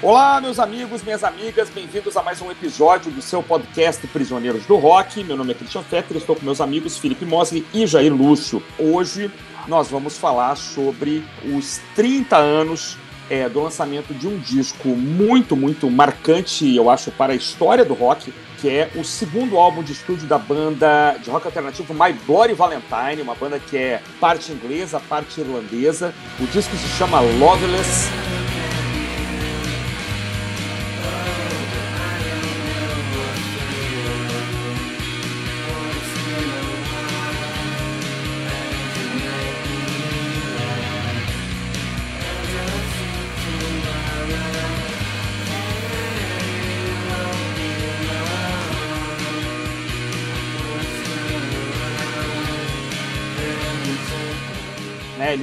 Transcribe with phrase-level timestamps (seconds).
[0.00, 4.76] Olá, meus amigos, minhas amigas, bem-vindos a mais um episódio do seu podcast Prisioneiros do
[4.76, 5.24] Rock.
[5.24, 8.62] Meu nome é Christian Fetter, estou com meus amigos Felipe Mosley e Jair Lúcio.
[8.78, 9.28] Hoje
[9.66, 12.96] nós vamos falar sobre os 30 anos
[13.28, 17.92] é, do lançamento de um disco muito, muito marcante, eu acho, para a história do
[17.92, 22.54] rock, que é o segundo álbum de estúdio da banda de rock alternativo My Bloody
[22.54, 26.14] Valentine, uma banda que é parte inglesa, parte irlandesa.
[26.38, 28.08] O disco se chama Loveless.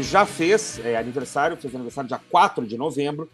[0.06, 3.30] Já fez é, aniversário, fez aniversário dia 4 de novembro,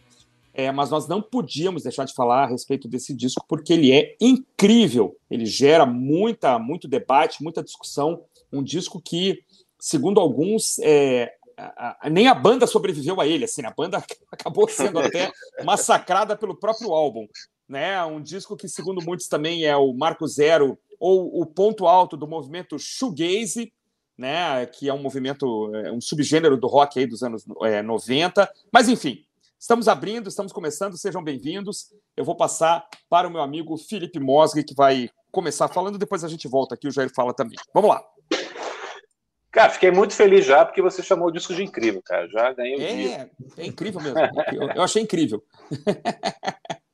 [0.53, 4.15] é, mas nós não podíamos deixar de falar a respeito desse disco porque ele é
[4.19, 5.15] incrível.
[5.29, 8.23] Ele gera muita, muito debate, muita discussão.
[8.51, 9.43] Um disco que,
[9.79, 13.45] segundo alguns, é, a, a, nem a banda sobreviveu a ele.
[13.45, 15.31] Assim, a banda acabou sendo até
[15.63, 17.27] massacrada pelo próprio álbum.
[17.67, 18.03] Né?
[18.03, 22.27] Um disco que, segundo muitos, também é o marco zero ou o ponto alto do
[22.27, 23.73] movimento shoegaze,
[24.21, 28.47] né, que é um movimento, é, um subgênero do rock aí dos anos é, 90.
[28.71, 29.25] Mas, enfim,
[29.59, 31.91] estamos abrindo, estamos começando, sejam bem-vindos.
[32.15, 36.27] Eu vou passar para o meu amigo Felipe Mosgri, que vai começar falando, depois a
[36.27, 37.57] gente volta aqui, o Jair fala também.
[37.73, 38.03] Vamos lá.
[39.51, 42.27] Cara, fiquei muito feliz já, porque você chamou o disco de incrível, cara.
[42.29, 43.31] Já ganhei o é, dia.
[43.57, 44.19] É incrível mesmo.
[44.53, 45.43] eu, eu achei incrível.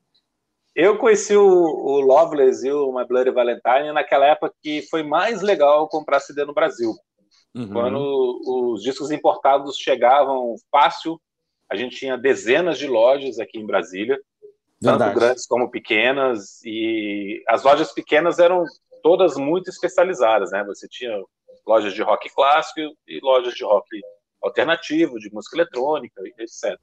[0.80, 5.41] Eu conheci o, o Loveless e o My Bloody Valentine naquela época que foi mais
[5.41, 6.94] legal comprar CD no Brasil.
[7.58, 7.73] Uhum.
[7.73, 11.19] Quando os discos importados chegavam fácil,
[11.69, 14.19] a gente tinha dezenas de lojas aqui em Brasília,
[14.80, 15.13] Verdade.
[15.13, 18.63] tanto grandes como pequenas, e as lojas pequenas eram
[19.01, 20.63] todas muito especializadas, né?
[20.66, 21.19] Você tinha
[21.66, 23.88] lojas de rock clássico e lojas de rock
[24.44, 26.78] alternativo, de música eletrônica, etc.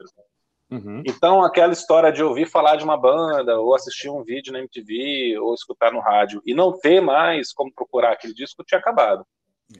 [0.70, 1.02] Uhum.
[1.06, 5.38] Então, aquela história de ouvir falar de uma banda, ou assistir um vídeo na MTV,
[5.38, 9.24] ou escutar no rádio, e não ter mais como procurar aquele disco, tinha acabado.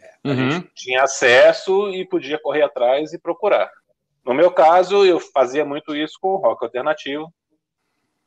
[0.00, 0.31] É.
[0.31, 0.71] A gente uhum.
[0.75, 3.71] tinha acesso e podia correr atrás e procurar.
[4.25, 7.32] No meu caso, eu fazia muito isso com o rock alternativo.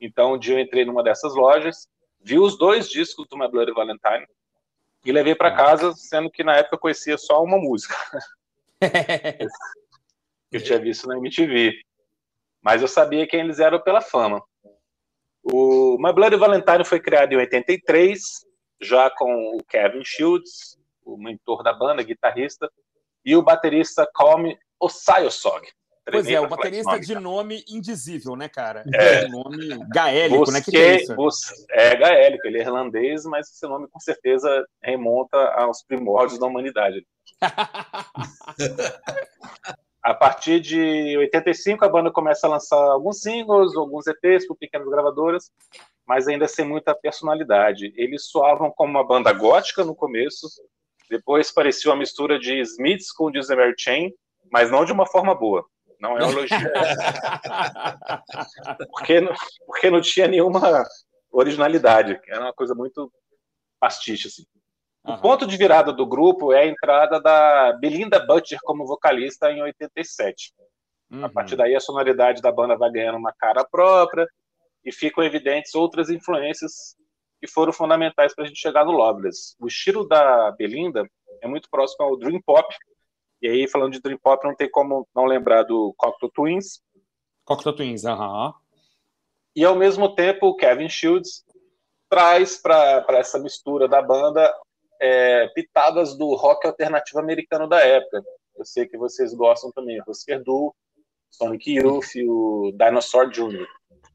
[0.00, 1.88] Então, um dia eu entrei numa dessas lojas,
[2.20, 4.26] vi os dois discos do My Bloody Valentine
[5.04, 7.96] e levei para casa, sendo que na época eu conhecia só uma música.
[10.52, 11.72] eu tinha visto na MTV.
[12.62, 14.42] Mas eu sabia quem eles eram pela fama.
[15.42, 18.20] O My Bloody Valentine foi criado em 83,
[18.80, 20.77] já com o Kevin Shields,
[21.08, 22.68] o mentor da banda, guitarrista,
[23.24, 25.66] e o baterista Calm Osayosog.
[26.10, 28.82] Pois é, o baterista nome, de nome indizível, né, cara?
[28.94, 29.24] É.
[29.24, 30.62] é nome gaélico, Busquei, né?
[30.64, 31.14] Que, que é isso?
[31.70, 37.06] É gaélico, ele é irlandês, mas esse nome com certeza remonta aos primórdios da humanidade.
[40.02, 44.88] a partir de 85, a banda começa a lançar alguns singles, alguns EPs por pequenas
[44.88, 45.50] gravadoras,
[46.06, 47.92] mas ainda sem muita personalidade.
[47.94, 50.48] Eles soavam como uma banda gótica no começo,
[51.10, 54.12] depois parecia uma mistura de Smiths com Disney Chain,
[54.52, 55.64] mas não de uma forma boa.
[56.00, 56.58] Não é um elogio.
[58.90, 59.34] porque, não,
[59.66, 60.84] porque não tinha nenhuma
[61.30, 62.20] originalidade.
[62.28, 63.12] Era uma coisa muito
[63.80, 64.44] pastiche, assim.
[65.04, 65.20] O uhum.
[65.20, 70.52] ponto de virada do grupo é a entrada da Belinda Butcher como vocalista em 87.
[71.10, 71.24] Uhum.
[71.24, 74.28] A partir daí, a sonoridade da banda vai ganhando uma cara própria
[74.84, 76.96] e ficam evidentes outras influências
[77.40, 79.54] que foram fundamentais para a gente chegar no Loveless.
[79.60, 81.08] O estilo da Belinda
[81.40, 82.74] é muito próximo ao Dream Pop,
[83.40, 86.80] e aí, falando de Dream Pop, não tem como não lembrar do Cocteau Twins.
[87.44, 88.52] Cocteau Twins, aham.
[89.54, 91.44] E, ao mesmo tempo, o Kevin Shields
[92.10, 94.52] traz para essa mistura da banda
[95.00, 98.24] é, pitadas do rock alternativo americano da época.
[98.56, 100.02] Eu sei que vocês gostam também.
[100.06, 100.74] Husker Du,
[101.30, 103.68] Sonic Youth e o Dinosaur Jr.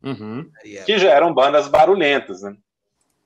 [0.03, 0.51] Uhum.
[0.85, 2.57] Que já eram bandas barulhentas, né?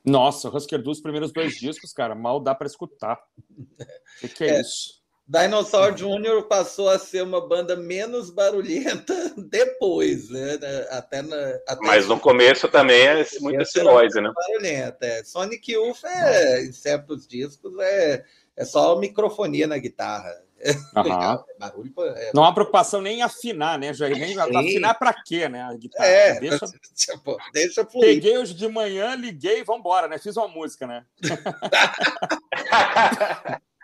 [0.08, 3.20] Nossa, o Husker Du, os primeiros dois discos, cara, mal dá para escutar.
[3.50, 5.02] O que, que, é, é isso?
[5.28, 6.44] Dinosaur Jr.
[6.48, 9.14] passou a ser uma banda menos barulhenta
[9.50, 10.58] depois, né?
[10.92, 11.36] Até, na,
[11.68, 14.32] até Mas no começo também é muito esse noise, né?
[14.34, 15.06] Barulhenta.
[15.06, 15.24] É.
[15.26, 18.24] Sonic Youth, é, em certos discos, é,
[18.58, 20.32] é só microfonia na guitarra.
[20.98, 21.44] Uhum.
[21.60, 22.32] Barulho, é...
[22.34, 24.18] Não há preocupação nem em afinar, né, Jair?
[24.18, 25.62] Nem afinar para quê, né?
[25.62, 26.10] A guitarra.
[26.10, 26.66] É, deixa,
[26.96, 28.16] tipo, deixa fluir.
[28.16, 30.18] Peguei hoje de manhã, liguei e vambora, né?
[30.18, 31.06] Fiz uma música, né?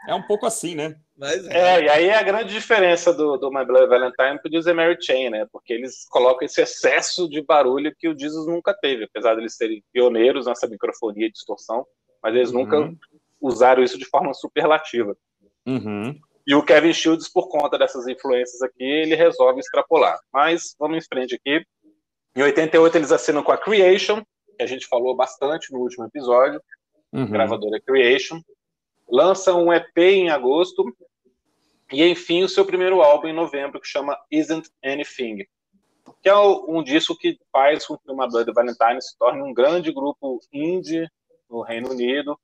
[0.07, 0.95] É um pouco assim, né?
[1.17, 1.57] Mas é.
[1.57, 4.97] é, e aí é a grande diferença do, do My Bloody Valentine pro Dizer Mary
[4.99, 5.47] Chain, né?
[5.51, 9.55] Porque eles colocam esse excesso de barulho que o Jesus nunca teve, apesar de eles
[9.55, 11.85] serem pioneiros nessa microfonia e distorção,
[12.21, 12.63] mas eles uhum.
[12.63, 12.93] nunca
[13.43, 15.15] usaram isso de forma superlativa.
[15.65, 16.19] Uhum.
[16.45, 20.19] E o Kevin Shields, por conta dessas influências aqui, ele resolve extrapolar.
[20.33, 21.63] Mas vamos em frente aqui.
[22.35, 24.23] Em 88 eles assinam com a Creation,
[24.57, 26.59] que a gente falou bastante no último episódio,
[27.13, 27.29] uhum.
[27.29, 28.41] gravadora Creation
[29.13, 30.83] lança um EP em agosto
[31.91, 35.45] e, enfim, o seu primeiro álbum em novembro, que chama Isn't Anything,
[36.21, 39.91] que é um disco que faz com que uma banda Valentine se torne um grande
[39.91, 41.07] grupo indie
[41.49, 42.39] no Reino Unido,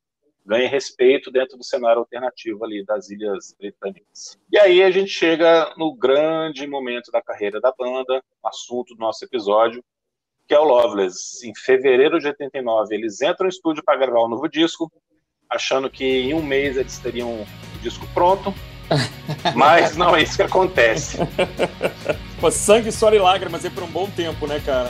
[0.50, 4.36] ganhe respeito dentro do cenário alternativo ali das Ilhas Britânicas.
[4.52, 9.24] E aí a gente chega no grande momento da carreira da banda, assunto do nosso
[9.24, 9.84] episódio,
[10.48, 11.48] que é o Loveless.
[11.48, 14.92] Em fevereiro de 89, eles entram no estúdio para gravar um novo disco,
[15.48, 18.52] achando que em um mês eles teriam o disco pronto.
[19.56, 21.20] Mas não é isso que acontece.
[22.42, 24.90] Pô, sangue, suor e lágrimas é por um bom tempo, né, cara?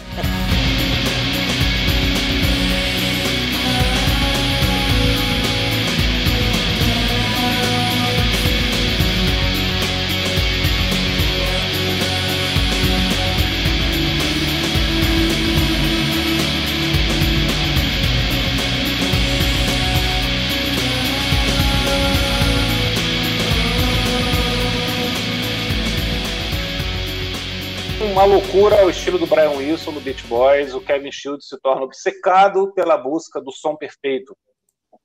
[28.19, 31.83] Uma loucura ao estilo do Brian Wilson no Beach Boys, o Kevin Shields se torna
[31.83, 34.35] obcecado pela busca do som perfeito,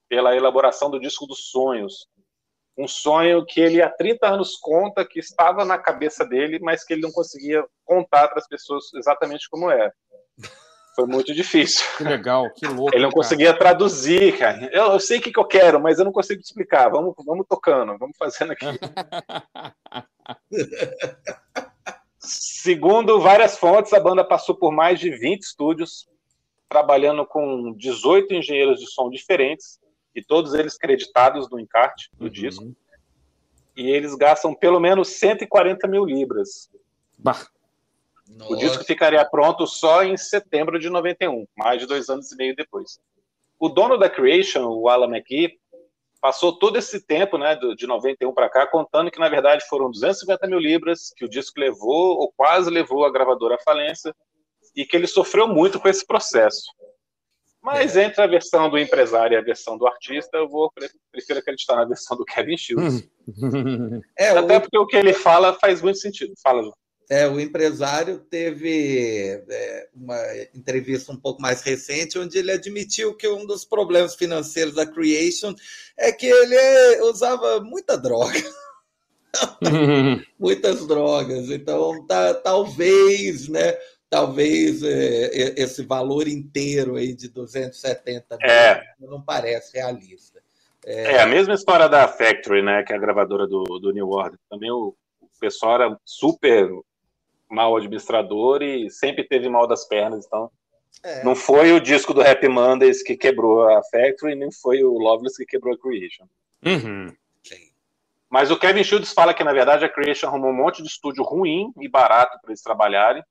[0.08, 2.08] pela elaboração do disco dos sonhos.
[2.76, 6.93] Um sonho que ele há 30 anos conta que estava na cabeça dele, mas que
[6.93, 9.94] ele não conseguia contar para as pessoas exatamente como era.
[10.96, 11.87] Foi muito difícil.
[11.96, 12.96] Que legal, que louco.
[12.96, 13.22] Ele não cara.
[13.22, 14.69] conseguia traduzir, cara.
[14.72, 16.88] Eu, eu sei o que, que, eu quero, mas eu não consigo explicar.
[16.88, 18.67] Vamos, vamos tocando, vamos fazendo aqui.
[22.25, 26.09] Segundo várias fontes, a banda passou por mais de 20 estúdios,
[26.69, 29.79] trabalhando com 18 engenheiros de som diferentes,
[30.15, 32.31] e todos eles creditados no encarte do uhum.
[32.31, 32.76] disco.
[33.76, 36.71] E eles gastam pelo menos 140 mil libras.
[37.19, 37.47] Bah.
[38.49, 42.56] O disco ficaria pronto só em setembro de 91, mais de dois anos e meio
[42.56, 42.99] depois.
[43.59, 45.59] O dono da Creation, o Alan McKee,
[46.25, 50.47] passou todo esse tempo, né, de 91 para cá, contando que na verdade foram 250
[50.47, 54.11] mil libras que o disco levou, ou quase levou a gravadora à falência,
[54.75, 56.65] e que ele sofreu muito com esse processo.
[57.62, 58.05] Mas é.
[58.05, 60.73] entre a versão do empresário e a versão do artista, eu vou
[61.12, 63.06] prefiro acreditar na versão do Kevin Shields.
[64.19, 64.61] é, Até o...
[64.62, 66.32] porque o que ele fala faz muito sentido.
[66.43, 66.73] Fala.
[67.11, 70.19] É, o empresário teve é, uma
[70.55, 75.55] entrevista um pouco mais recente, onde ele admitiu que um dos problemas financeiros da Creation
[75.99, 78.43] é que ele usava muita droga.
[80.39, 81.51] Muitas drogas.
[81.51, 83.77] Então, tá, talvez, né?
[84.09, 88.81] Talvez é, esse valor inteiro aí de 270 é.
[89.01, 90.41] não parece realista.
[90.87, 91.17] É...
[91.17, 91.21] é...
[91.21, 92.85] a mesma história da Factory, né?
[92.85, 94.39] Que é a gravadora do, do New Order.
[94.49, 96.71] Também o, o pessoal era super
[97.55, 100.51] mal administrador e sempre teve mal das pernas, então
[101.03, 101.23] é.
[101.25, 105.37] não foi o disco do Happy Mondays que quebrou a Factory, nem foi o Loveless
[105.37, 106.27] que quebrou a Creation.
[106.65, 107.15] Uhum.
[108.35, 111.23] Mas o Kevin Shields fala que, na verdade, a Creation arrumou um monte de estúdio
[111.23, 113.23] ruim e barato para eles trabalharem.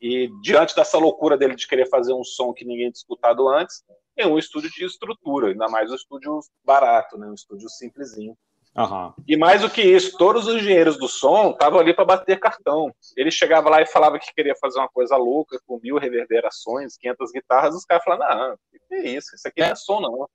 [0.00, 3.82] E diante dessa loucura dele de querer fazer um som que ninguém tinha disputado antes,
[4.16, 7.26] é um estúdio de estrutura, ainda mais um estúdio barato, né?
[7.26, 8.38] um estúdio simplesinho.
[8.76, 9.12] Uhum.
[9.28, 12.92] E mais do que isso, todos os engenheiros do som estavam ali para bater cartão.
[13.16, 17.32] Ele chegava lá e falava que queria fazer uma coisa louca, com mil reverberações, 500
[17.32, 18.56] guitarras, os caras falavam, não,
[18.88, 19.32] que é isso?
[19.34, 20.28] Isso aqui não é som, não.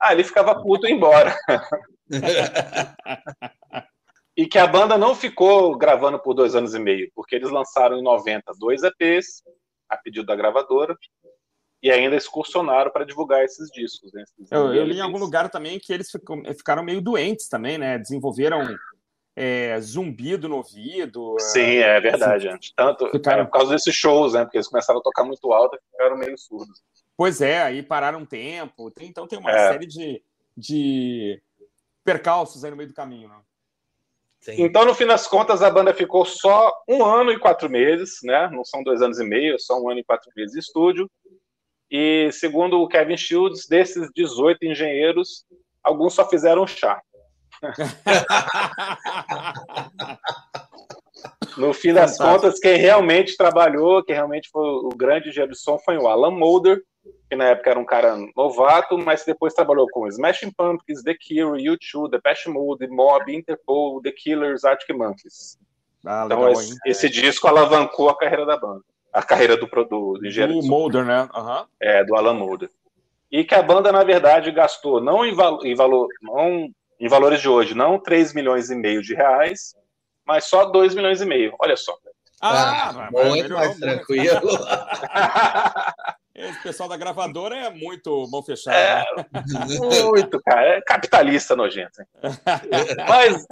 [0.00, 1.34] Ah, ele ficava puto e embora.
[4.36, 7.98] e que a banda não ficou gravando por dois anos e meio, porque eles lançaram
[7.98, 9.42] em 90 dois EPs,
[9.88, 10.94] a pedido da gravadora,
[11.82, 14.12] e ainda excursionaram para divulgar esses discos.
[14.12, 14.22] Né?
[14.22, 16.10] Esses eu, eu, li em algum lugar também que eles
[16.56, 17.98] ficaram meio doentes também, né?
[17.98, 18.76] Desenvolveram
[19.36, 21.36] é, zumbido no ouvido.
[21.38, 22.48] Sim, é, é verdade.
[22.48, 23.42] Assim, Tanto ficaram...
[23.42, 24.44] é, por causa desses shows, né?
[24.44, 26.82] Porque eles começaram a tocar muito alto e ficaram meio surdos.
[27.16, 28.90] Pois é, aí pararam um tempo.
[28.90, 29.72] Tem, então tem uma é.
[29.72, 30.22] série de,
[30.56, 31.40] de
[32.04, 33.36] percalços aí no meio do caminho, né?
[34.40, 34.62] Sim.
[34.62, 38.48] Então, no fim das contas, a banda ficou só um ano e quatro meses, né?
[38.50, 41.10] Não são dois anos e meio, só um ano e quatro meses de estúdio.
[41.90, 45.44] E segundo o Kevin Shields, desses 18 engenheiros,
[45.82, 47.00] alguns só fizeram chá.
[51.56, 52.42] no fim das Fantástico.
[52.42, 56.30] contas, quem realmente trabalhou, quem realmente foi o grande engenheiro de som foi o Alan
[56.30, 56.82] Mulder,
[57.28, 61.62] que na época era um cara novato, mas depois trabalhou com Smashing Pumpkins, The Cure,
[61.62, 65.58] U2, The Passion Mode, Mob, Interpol, The Killers, Arctic Monkeys.
[66.06, 70.14] Ah, então legal, esse, esse, disco alavancou a carreira da banda, a carreira do, do,
[70.14, 70.60] do engenheiro.
[70.60, 71.28] Do Mulder, né?
[71.34, 71.64] Uhum.
[71.80, 72.70] É, do Alan Mulder.
[73.30, 77.40] E que a banda, na verdade, gastou, não em, valo, em, valor, não em valores
[77.40, 79.74] de hoje, não 3 milhões e meio de reais,
[80.26, 81.54] mas só 2 milhões e meio.
[81.60, 81.94] Olha só.
[82.40, 84.48] Ah, ah muito mais tranquilo.
[86.34, 88.76] Esse pessoal da gravadora é muito mão fechada.
[88.76, 90.04] É, né?
[90.04, 90.76] muito, cara.
[90.76, 92.00] É capitalista nojento.
[93.08, 93.44] Mas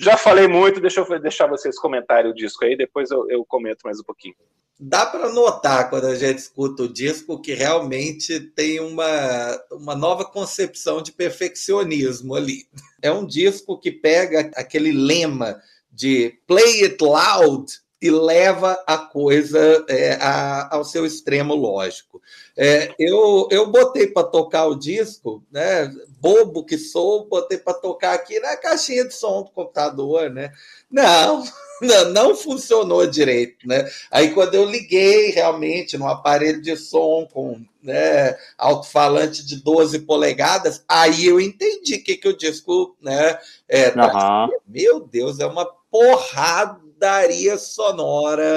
[0.00, 3.82] já falei muito, deixa eu deixar vocês comentarem o disco aí, depois eu, eu comento
[3.84, 4.34] mais um pouquinho.
[4.78, 10.24] Dá para notar quando a gente escuta o disco que realmente tem uma, uma nova
[10.24, 12.66] concepção de perfeccionismo ali.
[13.00, 15.60] É um disco que pega aquele lema
[15.90, 22.20] de play it loud e leva a coisa é, a, ao seu extremo lógico.
[22.56, 25.88] É, eu, eu botei para tocar o disco, né?
[26.18, 30.52] Bobo que sou, botei para tocar aqui na caixinha de som do computador, né?
[30.90, 31.44] Não,
[31.82, 33.88] não, não funcionou direito, né?
[34.10, 40.84] Aí quando eu liguei realmente no aparelho de som com né, alto-falante de 12 polegadas,
[40.88, 43.38] aí eu entendi o que, que o disco, né?
[43.68, 44.58] É, tá, uhum.
[44.66, 48.56] Meu Deus, é uma porrada daria sonora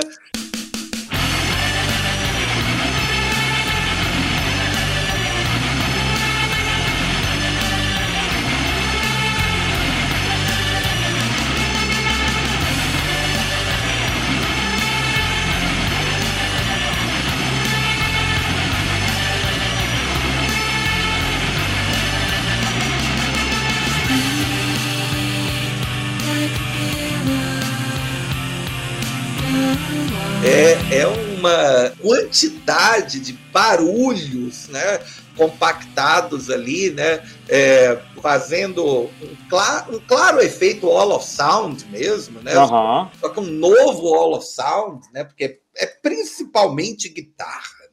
[32.21, 34.99] quantidade de barulhos, né?
[35.35, 39.09] compactados ali, né, é, fazendo um,
[39.49, 43.09] claro, um claro efeito All of Sound mesmo, né, uhum.
[43.19, 47.84] só com um novo All of Sound, né, porque é principalmente guitarra?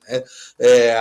[0.58, 0.94] É,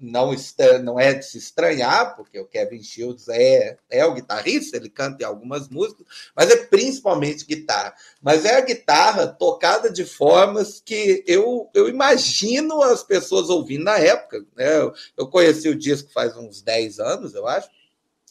[0.00, 0.34] não,
[0.82, 5.22] não é de se estranhar, porque o Kevin Shields é, é o guitarrista, ele canta
[5.22, 7.94] em algumas músicas, mas é principalmente guitarra.
[8.20, 13.98] Mas é a guitarra tocada de formas que eu, eu imagino as pessoas ouvindo na
[13.98, 14.44] época.
[14.56, 14.66] Né?
[15.16, 17.68] Eu conheci o disco faz uns 10 anos, eu acho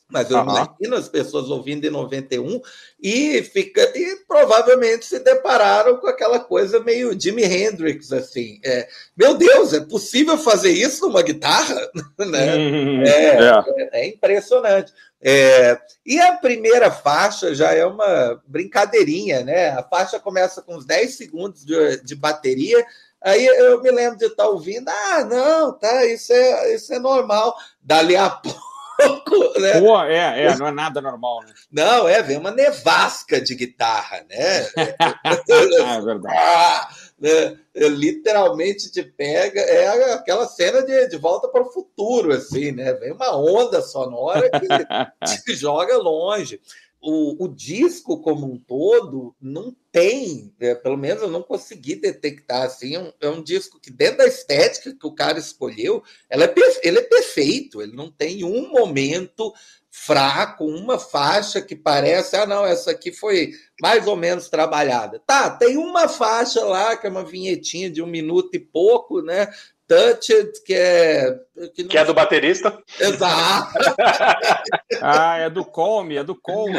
[0.07, 0.43] mas eu uhum.
[0.43, 2.61] imagino as pessoas ouvindo em 91
[3.01, 8.59] e, fica, e provavelmente se depararam com aquela coisa meio Jimi Hendrix, assim.
[8.63, 11.89] É, meu Deus, é possível fazer isso numa guitarra?
[12.19, 12.55] né?
[12.55, 13.01] Uhum.
[13.03, 13.89] É, é.
[13.93, 14.93] é, impressionante.
[15.21, 19.69] É, e a primeira faixa já é uma brincadeirinha, né?
[19.69, 22.85] A faixa começa com uns 10 segundos de, de bateria,
[23.23, 27.55] Aí eu me lembro de estar ouvindo, ah, não, tá, isso é, isso é normal.
[27.81, 29.79] Dali a pouco pouco, né?
[29.79, 31.53] Pô, é, é, não é nada normal, né?
[31.71, 34.67] Não, é, vem uma nevasca de guitarra, né?
[34.77, 36.37] é verdade.
[36.37, 37.57] Ah, né?
[37.75, 42.93] Literalmente te pega, é aquela cena de, de volta para o futuro, assim, né?
[42.93, 44.67] Vem uma onda sonora que
[45.43, 46.59] te joga longe
[47.05, 52.63] o, o, disco como um todo não tem, é, pelo menos eu não consegui detectar
[52.63, 56.45] assim, é um, é um, disco que dentro da estética que o cara escolheu, ela
[56.45, 59.53] é, ele é perfeito, ele não tem um momento
[59.91, 65.19] fraco, uma faixa que parece, ah não, essa aqui foi mais ou menos trabalhada.
[65.19, 69.47] Tá, tem uma faixa lá que é uma vinhetinha de um minuto e pouco, né?
[69.87, 71.39] Touched, que é.
[71.75, 72.77] Que, que é do baterista.
[72.99, 73.73] Exato.
[75.01, 76.77] ah, é do Come, é do Come.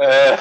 [0.00, 0.36] É.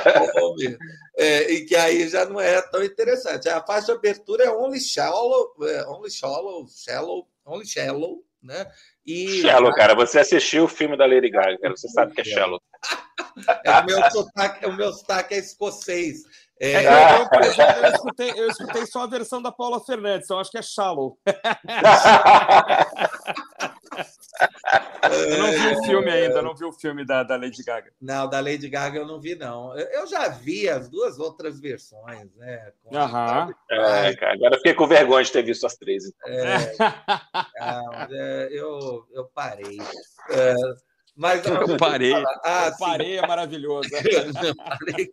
[1.17, 1.51] é.
[1.51, 3.47] e que aí já não é tão interessante.
[3.47, 8.65] A faixa de abertura é Only Shallow, é, Only Shallow, Shallow, Only Shallow, né?
[9.05, 9.41] E...
[9.41, 12.59] Shallow, cara, você assistiu o filme da Lady Gaga, cara, você sabe que é Shallow.
[13.63, 16.23] é, o, meu sotaque, o meu sotaque é escocês.
[16.59, 19.79] É, é, eu, eu, por exemplo, eu escutei, eu escutei só a versão da Paula
[19.79, 21.19] Fernandes, então acho que é Shallow.
[25.03, 27.91] eu não vi o filme ainda, não vi o filme da, da Lady Gaga.
[28.01, 29.77] Não, da Lady Gaga eu não vi, não.
[29.77, 32.71] Eu já vi as duas outras versões, né?
[32.91, 33.53] Aham.
[33.69, 36.05] É, cara, agora fiquei com vergonha de ter visto as três.
[36.05, 36.33] Então.
[36.33, 36.75] É,
[38.11, 39.77] é, eu, eu parei.
[40.31, 40.55] É,
[41.17, 42.13] mas eu parei.
[42.43, 43.89] Ah, eu parei, é maravilhoso.
[44.55, 45.09] parei,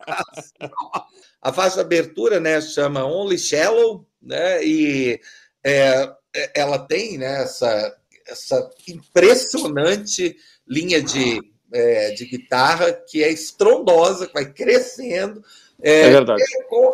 [1.40, 4.62] a faixa abertura, né, chama Only Shallow, né?
[4.62, 5.18] E
[5.64, 7.96] é, é, ela tem né, essa,
[8.28, 10.37] essa impressionante
[10.68, 11.40] linha de,
[11.73, 15.42] é, de guitarra que é estrondosa, que vai crescendo.
[15.82, 16.42] É, é verdade.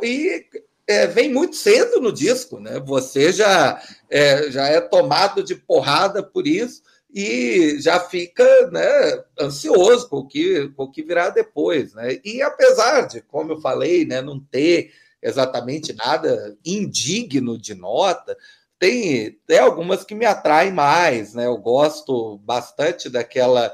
[0.04, 0.46] E,
[0.86, 2.80] é, vem muito cedo no disco, né?
[2.84, 6.82] Você já é, já é tomado de porrada por isso.
[7.12, 11.92] E já fica né, ansioso com o, que, com o que virá depois.
[11.94, 12.20] Né?
[12.24, 18.36] E apesar de, como eu falei, né, não ter exatamente nada indigno de nota,
[18.78, 21.34] tem, tem algumas que me atraem mais.
[21.34, 21.46] Né?
[21.46, 23.72] Eu gosto bastante daquela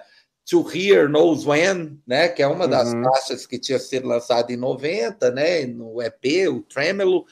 [0.49, 3.03] To Hear Knows When, né, que é uma das uhum.
[3.03, 7.27] faixas que tinha sido lançada em 90, né, no EP, o Tremolo,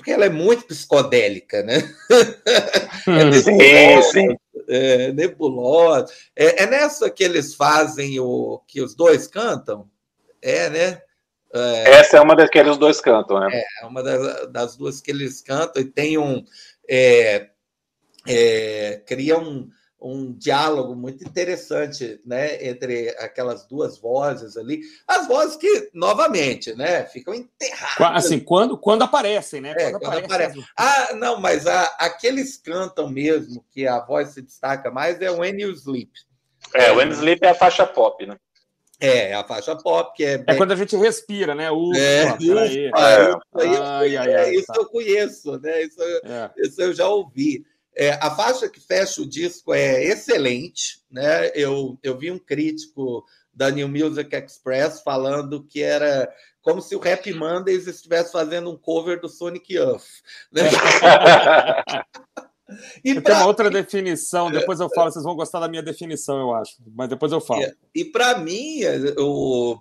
[0.00, 1.94] porque ela é muito psicodélica, né?
[3.06, 4.36] é sim, sim.
[4.66, 6.10] É, nebulosa.
[6.34, 9.90] É, é, nessa que eles fazem o que os dois cantam?
[10.40, 11.02] É, né?
[11.52, 13.48] É, Essa é uma das que eles dois cantam, né?
[13.52, 16.42] É, uma das, das duas que eles cantam e tem um.
[16.88, 17.50] É,
[18.26, 19.68] é, cria um,
[20.00, 24.80] um diálogo muito interessante né, entre aquelas duas vozes ali.
[25.06, 28.24] As vozes que, novamente, né, ficam enterradas.
[28.24, 29.74] Assim, quando, quando aparecem, né?
[29.76, 30.64] É, quando, quando aparecem.
[30.76, 35.60] Ah, não, mas a, aqueles cantam mesmo, que a voz se destaca mais, é When
[35.60, 36.10] You Sleep.
[36.74, 38.36] É, When You Sleep é a faixa pop, né?
[39.02, 40.38] É, a faixa pop, que é.
[40.38, 40.54] Bem...
[40.54, 41.70] É quando a gente respira, né?
[41.70, 42.90] Ufa, é, ufa, é.
[42.94, 44.74] Ai, ai, ai, isso tá.
[44.76, 45.82] eu conheço, né?
[45.82, 46.50] Isso, é.
[46.58, 47.64] isso eu já ouvi.
[48.00, 51.50] É, a faixa que fecha o disco é excelente, né?
[51.54, 56.98] Eu, eu vi um crítico da New Music Express falando que era como se o
[56.98, 60.06] Rap Mondays estivesse fazendo um cover do Sonic Youth.
[60.50, 60.62] Né?
[63.04, 63.38] E pra...
[63.38, 67.08] Uma outra definição, depois eu falo, vocês vão gostar da minha definição, eu acho, mas
[67.08, 67.64] depois eu falo.
[67.92, 68.82] E para mim,
[69.18, 69.76] o,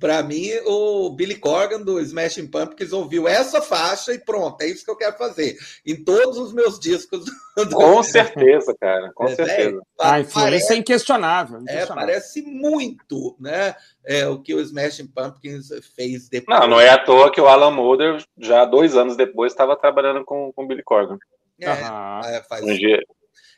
[0.00, 4.84] para mim, o Billy Corgan do Smashing Pumpkins ouviu essa faixa e pronto, é isso
[4.84, 5.56] que eu quero fazer.
[5.86, 7.24] Em todos os meus discos.
[7.56, 7.76] Do...
[7.76, 9.76] Com certeza, cara, com é, certeza.
[9.76, 9.82] Né?
[10.00, 12.02] A influência parece, é inquestionável, é, inquestionável.
[12.02, 16.58] É, parece muito né, é, o que o Smashing Pumpkins fez depois.
[16.58, 20.24] Não, não é à toa que o Alan Moulder, já dois anos depois, estava trabalhando
[20.24, 21.18] com o Billy Corgan.
[21.60, 22.42] É, uhum.
[22.48, 22.74] faz, um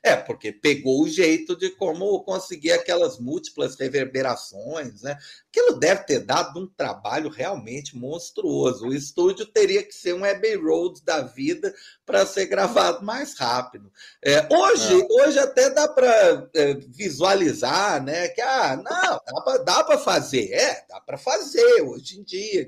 [0.02, 5.16] é, porque pegou o jeito de como conseguir aquelas múltiplas reverberações, né?
[5.48, 8.88] Aquilo deve ter dado um trabalho realmente monstruoso.
[8.88, 11.72] O estúdio teria que ser um Abbey Road da vida
[12.04, 13.92] para ser gravado mais rápido.
[14.20, 15.06] É, hoje, é.
[15.08, 18.26] hoje até dá para é, visualizar, né?
[18.28, 22.66] Que ah, não, dá para fazer, é, dá para fazer hoje em dia.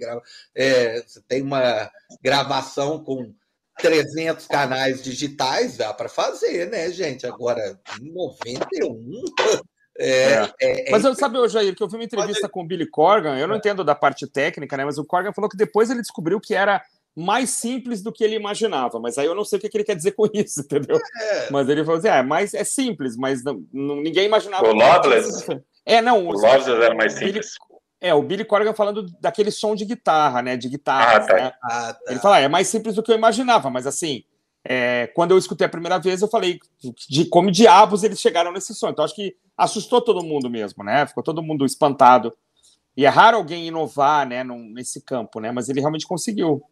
[0.54, 1.90] É, você tem uma
[2.22, 3.34] gravação com
[3.78, 7.26] 300 canais digitais, dá para fazer, né, gente?
[7.26, 9.22] Agora, em 91.
[9.96, 10.88] É, é.
[10.88, 13.46] É, mas eu sabe, Jair, que eu vi uma entrevista com o Billy Corgan, eu
[13.46, 13.58] não é.
[13.58, 14.84] entendo da parte técnica, né?
[14.84, 16.82] Mas o Corgan falou que depois ele descobriu que era
[17.16, 18.98] mais simples do que ele imaginava.
[18.98, 20.98] Mas aí eu não sei o que, ele quer dizer com isso, entendeu?
[21.20, 21.50] É.
[21.50, 24.68] Mas ele falou assim: é, mas é simples, mas não, não ninguém imaginava.
[24.68, 25.46] O Loveless?
[25.86, 26.26] É, não.
[26.26, 27.32] O Loveless era mais simples.
[27.32, 27.73] Billy,
[28.04, 30.58] é, o Billy Corgan falando daquele som de guitarra, né?
[30.58, 31.16] De guitarra.
[31.16, 31.34] Ah, tá.
[31.34, 31.52] né?
[31.62, 32.12] ah, tá.
[32.12, 34.22] Ele fala, ah, é mais simples do que eu imaginava, mas assim,
[34.62, 36.58] é, quando eu escutei a primeira vez, eu falei
[37.08, 38.90] de como diabos eles chegaram nesse som.
[38.90, 41.06] Então, acho que assustou todo mundo mesmo, né?
[41.06, 42.30] Ficou todo mundo espantado.
[42.94, 45.50] E é raro alguém inovar, né, nesse campo, né?
[45.50, 46.62] Mas ele realmente conseguiu.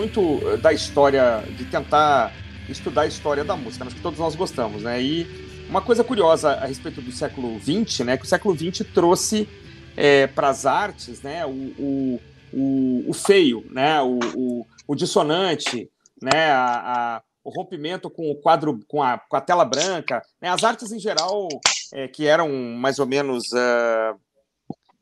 [0.00, 2.32] Muito da história, de tentar
[2.70, 5.00] estudar a história da música, acho que todos nós gostamos, né?
[5.02, 5.26] E
[5.68, 8.16] uma coisa curiosa a respeito do século XX, né?
[8.16, 9.46] Que o século XX trouxe
[9.94, 11.44] é, para as artes, né?
[11.44, 14.00] O, o, o, o feio, né?
[14.00, 16.50] O, o, o, dissonante, né?
[16.50, 20.48] A, a, o rompimento com o quadro, com a, com a tela branca, né?
[20.48, 21.46] As artes em geral
[21.92, 24.18] é, que eram mais ou menos uh,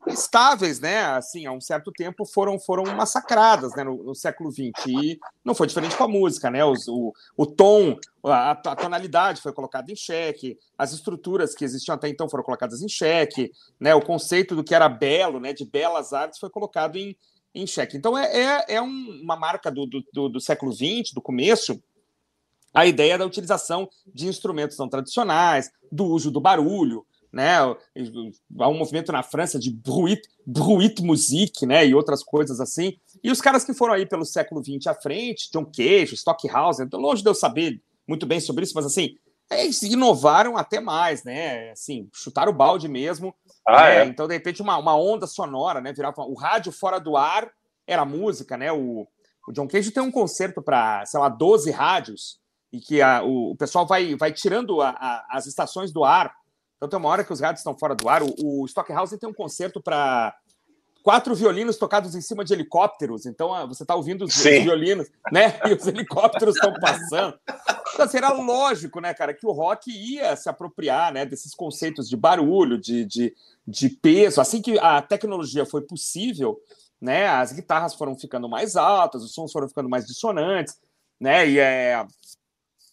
[0.09, 0.99] estáveis, né?
[1.05, 4.87] Assim, há um certo tempo foram, foram massacradas né, no, no século XX.
[4.87, 6.63] E não foi diferente com a música, né?
[6.63, 12.09] O, o tom, a, a, tonalidade foi colocada em xeque, as estruturas que existiam até
[12.09, 13.93] então foram colocadas em xeque, né?
[13.95, 15.53] O conceito do que era belo, né?
[15.53, 17.15] De belas artes foi colocado em,
[17.53, 17.97] em xeque.
[17.97, 21.81] Então é, é, é um, uma marca do, do, do século XX, do começo,
[22.73, 27.57] a ideia da utilização de instrumentos não tradicionais, do uso do barulho, né?
[27.57, 31.85] Há um movimento na França de bruit, bruit musique, né?
[31.85, 32.97] E outras coisas assim.
[33.23, 36.99] E os caras que foram aí pelo século XX à frente, John Cage, Stockhausen, então
[36.99, 39.15] longe de eu saber muito bem sobre isso, mas assim,
[39.51, 41.71] eles inovaram até mais, né?
[41.71, 43.33] Assim, chutaram o balde mesmo.
[43.67, 43.97] Ah, né?
[43.97, 44.05] é?
[44.05, 45.93] Então, de repente, uma, uma onda sonora, né?
[45.93, 47.49] Virava o rádio fora do ar
[47.87, 48.71] era música, né?
[48.71, 49.07] O,
[49.47, 52.39] o John Cage tem um concerto para, sei lá, 12 rádios,
[52.71, 56.31] e que a, o, o, pessoal vai, vai tirando a, a, as estações do ar.
[56.79, 58.23] Então tem uma hora que os rádios estão fora do ar.
[58.23, 60.33] O, o Stockhausen tem um concerto para
[61.03, 63.25] quatro violinos tocados em cima de helicópteros.
[63.25, 65.59] Então ah, você está ouvindo os, os, violinos, né?
[65.67, 67.37] E os helicópteros estão passando.
[67.93, 72.07] Então, assim, era lógico, né, cara, que o rock ia se apropriar né, desses conceitos
[72.07, 73.35] de barulho, de, de,
[73.67, 74.39] de peso.
[74.39, 76.57] Assim que a tecnologia foi possível,
[77.01, 80.79] né, as guitarras foram ficando mais altas, os sons foram ficando mais dissonantes,
[81.19, 81.49] né?
[81.49, 82.05] E é,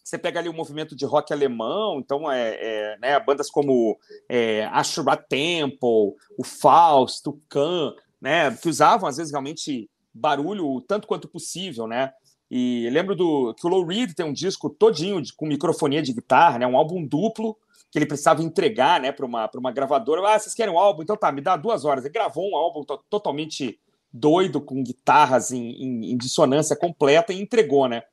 [0.07, 4.63] você pega ali o movimento de rock alemão, então é, é né, bandas como é,
[4.71, 11.27] Ashura Temple, o Faust, o Khan, né, que usavam às vezes realmente barulho tanto quanto
[11.27, 12.13] possível, né?
[12.49, 16.13] E lembro do que o Lou Reed tem um disco todinho de, com microfonia de
[16.13, 17.57] guitarra, né, um álbum duplo
[17.91, 20.21] que ele precisava entregar, né, para uma para uma gravadora.
[20.25, 21.03] Ah, vocês querem um álbum?
[21.03, 22.05] Então tá, me dá duas horas.
[22.05, 23.77] Ele gravou um álbum totalmente
[24.11, 28.03] doido com guitarras em, em, em dissonância completa e entregou, né?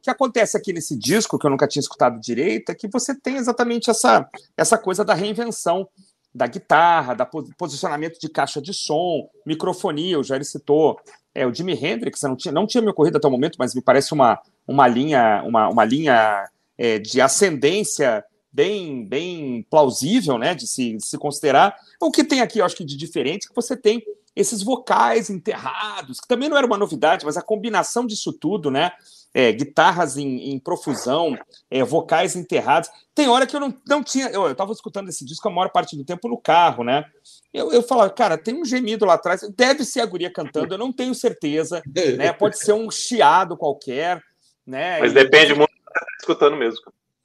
[0.00, 3.14] O que acontece aqui nesse disco, que eu nunca tinha escutado direito, é que você
[3.14, 5.86] tem exatamente essa, essa coisa da reinvenção
[6.34, 10.98] da guitarra, da posicionamento de caixa de som, microfonia, o Jair citou
[11.34, 13.82] é, o Jimi Hendrix, não tinha, não tinha me ocorrido até o momento, mas me
[13.82, 20.66] parece uma, uma linha, uma, uma linha é, de ascendência bem, bem plausível né, de
[20.66, 21.76] se, de se considerar.
[22.00, 24.02] O que tem aqui, eu acho que de diferente, é que você tem
[24.34, 28.92] esses vocais enterrados, que também não era uma novidade, mas a combinação disso tudo, né?
[29.32, 31.38] É, guitarras em, em profusão,
[31.70, 32.90] é, vocais enterrados.
[33.14, 34.28] Tem hora que eu não, não tinha.
[34.28, 37.04] Eu estava escutando esse disco a maior parte do tempo no carro, né?
[37.52, 40.78] Eu, eu falava, cara, tem um gemido lá atrás, deve ser a guria cantando, eu
[40.78, 41.82] não tenho certeza,
[42.16, 42.32] né?
[42.32, 44.22] Pode ser um chiado qualquer,
[44.66, 45.00] né?
[45.00, 46.80] Mas e, depende muito do que você está escutando mesmo.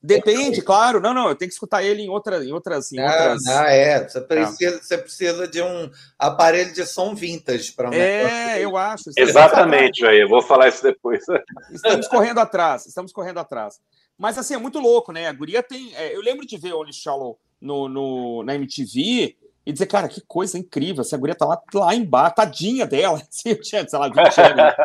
[0.06, 1.02] Depende, claro.
[1.02, 2.92] Não, não, eu tenho que escutar ele em, outra, em outras.
[2.92, 3.44] Em não, outras...
[3.44, 4.08] não, é.
[4.08, 4.80] Você precisa, é.
[4.80, 9.10] você precisa de um aparelho de som vintage para É, eu acho.
[9.18, 10.22] Exatamente, Jair.
[10.22, 11.24] Eu vou falar isso depois.
[11.72, 13.80] Estamos correndo atrás, estamos correndo atrás.
[14.18, 15.28] Mas assim, é muito louco, né?
[15.28, 15.94] A Guria tem.
[15.96, 20.22] É, eu lembro de ver Only Shallow no, no, na MTV e dizer, cara, que
[20.22, 24.08] coisa incrível, essa guria tá lá, lá embaixo, tadinha dela, assim, eu tinha, sei lá,
[24.08, 24.76] 20 anos.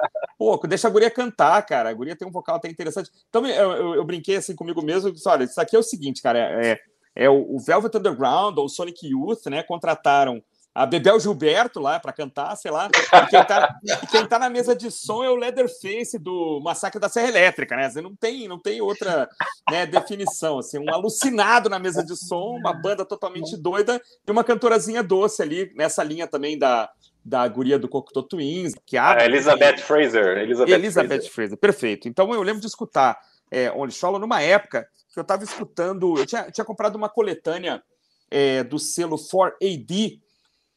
[0.41, 3.11] Pô, deixa a guria cantar, cara, a guria tem um vocal até interessante.
[3.29, 6.23] Então, eu, eu, eu brinquei assim comigo mesmo, disse, olha, isso aqui é o seguinte,
[6.23, 10.43] cara, é, é, é o Velvet Underground ou Sonic Youth, né, contrataram
[10.75, 12.89] a Bebel Gilberto lá para cantar, sei lá.
[13.29, 17.29] Quem, tá, quem tá na mesa de som é o Leatherface do Massacre da Serra
[17.29, 17.91] Elétrica, né?
[17.91, 19.29] Você não tem, não tem outra
[19.69, 20.61] né, definição.
[20.61, 25.43] Assim, um alucinado na mesa de som, uma banda totalmente doida e uma cantorazinha doce
[25.43, 26.89] ali, nessa linha também da,
[27.25, 28.75] da guria do Cocteau Twins.
[28.87, 30.39] Que abre, a Elizabeth Fraser.
[30.39, 31.33] Elizabeth, Elizabeth Fraser.
[31.33, 31.59] Fraser.
[31.59, 32.09] perfeito.
[32.09, 33.19] Então eu lembro de escutar
[33.51, 37.83] é, Only Shallow numa época que eu estava escutando, eu tinha, tinha comprado uma coletânea
[38.31, 40.21] é, do selo 4AD,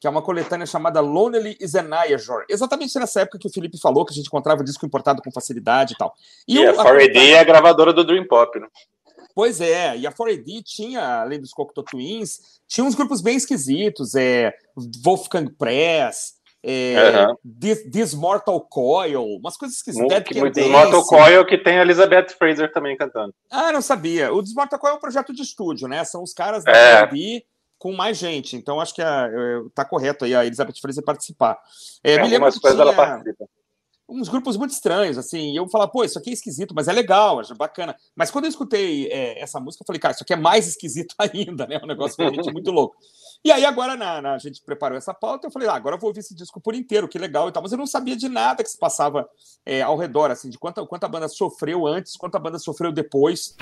[0.00, 1.88] que é uma coletânea chamada Lonely is an.
[2.48, 5.94] Exatamente nessa época que o Felipe falou, que a gente encontrava disco importado com facilidade
[5.94, 6.14] e tal.
[6.48, 8.66] E, e a 4AD é a gravadora do Dream Pop, né?
[9.34, 14.14] Pois é, e a 4AD tinha, além dos Cocteau Twins, tinha uns grupos bem esquisitos,
[14.14, 14.52] é,
[15.02, 17.36] Wolfgang Press, é, uhum.
[17.60, 20.24] This, This, Mortal Coil, umas coisas esquisitas.
[20.24, 23.34] This Mortal Coil que tem a Elizabeth Fraser também cantando.
[23.50, 24.32] Ah, não sabia.
[24.32, 26.04] O This Mortal Coil é um projeto de estúdio, né?
[26.04, 27.06] São os caras da é.
[27.06, 27.44] 4AD
[27.76, 28.56] com mais gente.
[28.56, 31.58] Então, acho que está correto aí a Elizabeth Fraser participar.
[32.02, 33.44] É, é, me lembro que tinha ela participa.
[34.08, 37.40] Uns grupos muito estranhos, assim, eu falar, pô, isso aqui é esquisito, mas é legal,
[37.40, 37.96] é bacana.
[38.14, 41.14] Mas quando eu escutei é, essa música, eu falei, cara, isso aqui é mais esquisito
[41.18, 41.80] ainda, né?
[41.82, 42.96] Um negócio realmente muito louco.
[43.44, 46.00] E aí, agora, na, na, a gente preparou essa pauta, eu falei, ah, agora eu
[46.00, 47.62] vou ouvir esse disco por inteiro, que legal e tal.
[47.62, 49.28] Mas eu não sabia de nada que se passava
[49.64, 52.92] é, ao redor, assim, de quanto, quanto a banda sofreu antes, quanto a banda sofreu
[52.92, 53.54] depois.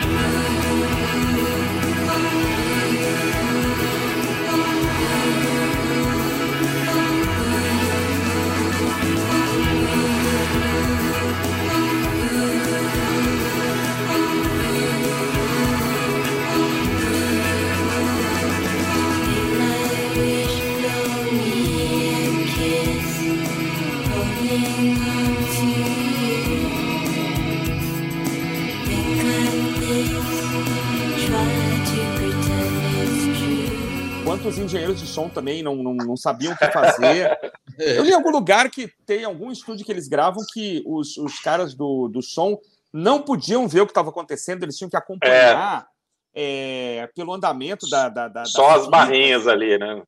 [34.24, 37.38] Quantos engenheiros de som também não, não, não sabiam o que fazer.
[37.78, 41.40] Eu li em algum lugar que tem algum estúdio que eles gravam que os, os
[41.40, 42.58] caras do, do som
[42.92, 45.86] não podiam ver o que estava acontecendo, eles tinham que acompanhar
[46.34, 47.00] é.
[47.00, 48.08] É, pelo andamento da.
[48.08, 50.02] da, da Só da as barrinhas ali, né?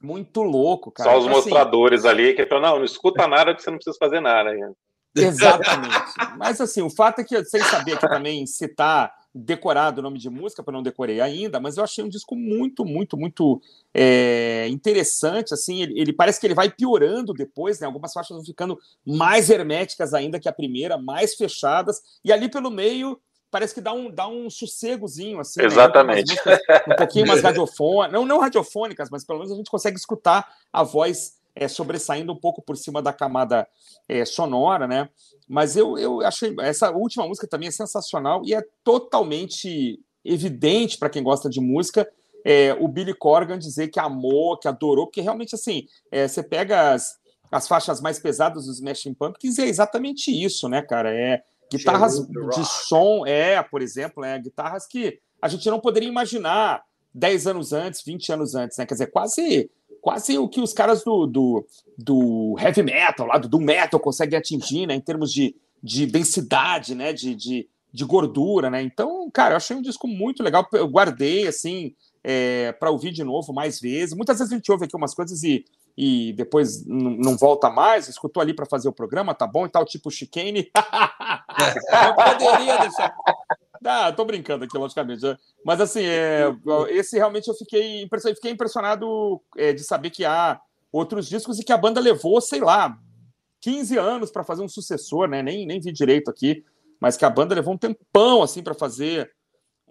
[0.00, 1.10] Muito louco, cara.
[1.10, 3.76] Só os então, assim, mostradores ali, que falam, não, não escuta nada que você não
[3.76, 4.50] precisa fazer nada.
[5.14, 6.14] Exatamente.
[6.38, 10.28] Mas assim, o fato é que, sem saber aqui também citar decorado o nome de
[10.28, 13.60] música, porque eu não decorei ainda, mas eu achei um disco muito, muito, muito
[13.94, 15.54] é, interessante.
[15.54, 17.86] Assim, ele, ele, parece que ele vai piorando depois, né?
[17.86, 22.70] Algumas faixas vão ficando mais herméticas ainda que a primeira, mais fechadas, e ali pelo
[22.70, 25.60] meio parece que dá um, dá um sossegozinho, assim.
[25.60, 25.66] Né?
[25.66, 26.34] Exatamente.
[26.46, 26.58] Né?
[26.88, 30.82] um pouquinho mais radiofônicas, não, não radiofônicas, mas pelo menos a gente consegue escutar a
[30.82, 33.66] voz é, sobressaindo um pouco por cima da camada
[34.08, 35.08] é, sonora, né?
[35.48, 41.10] Mas eu, eu achei essa última música também é sensacional e é totalmente evidente para
[41.10, 42.06] quem gosta de música
[42.44, 46.92] é, o Billy Corgan dizer que amou, que adorou, porque realmente assim é, você pega
[46.92, 47.18] as,
[47.50, 51.14] as faixas mais pesadas dos Smashing Pumpkins e é exatamente isso, né, cara?
[51.14, 56.82] É guitarras de som, é, por exemplo, é guitarras que a gente não poderia imaginar
[57.14, 58.86] 10 anos antes, 20 anos antes, né?
[58.86, 63.48] Quer dizer, quase quase o que os caras do, do, do heavy metal, lá do,
[63.48, 68.70] do metal, conseguem atingir, né, em termos de, de densidade, né, de, de, de gordura,
[68.70, 68.82] né?
[68.82, 70.66] Então, cara, eu achei um disco muito legal.
[70.72, 74.14] Eu guardei, assim, é, para ouvir de novo mais vezes.
[74.14, 75.64] Muitas vezes a gente ouve aqui umas coisas e,
[75.96, 78.08] e depois não volta mais.
[78.08, 80.70] Escutou ali para fazer o programa, tá bom e tal, tipo chicane.
[80.76, 83.14] eu poderia deixar.
[83.84, 85.22] Ah, tô brincando aqui, logicamente.
[85.22, 85.36] Né?
[85.64, 86.44] Mas assim, é,
[86.90, 90.60] esse realmente eu fiquei impressionado, fiquei impressionado é, de saber que há
[90.92, 92.98] outros discos e que a banda levou, sei lá,
[93.60, 95.42] 15 anos para fazer um sucessor, né?
[95.42, 96.64] Nem, nem vi direito aqui,
[97.00, 99.32] mas que a banda levou um tempão assim para fazer.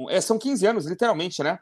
[0.10, 1.60] É, são 15 anos, literalmente, né?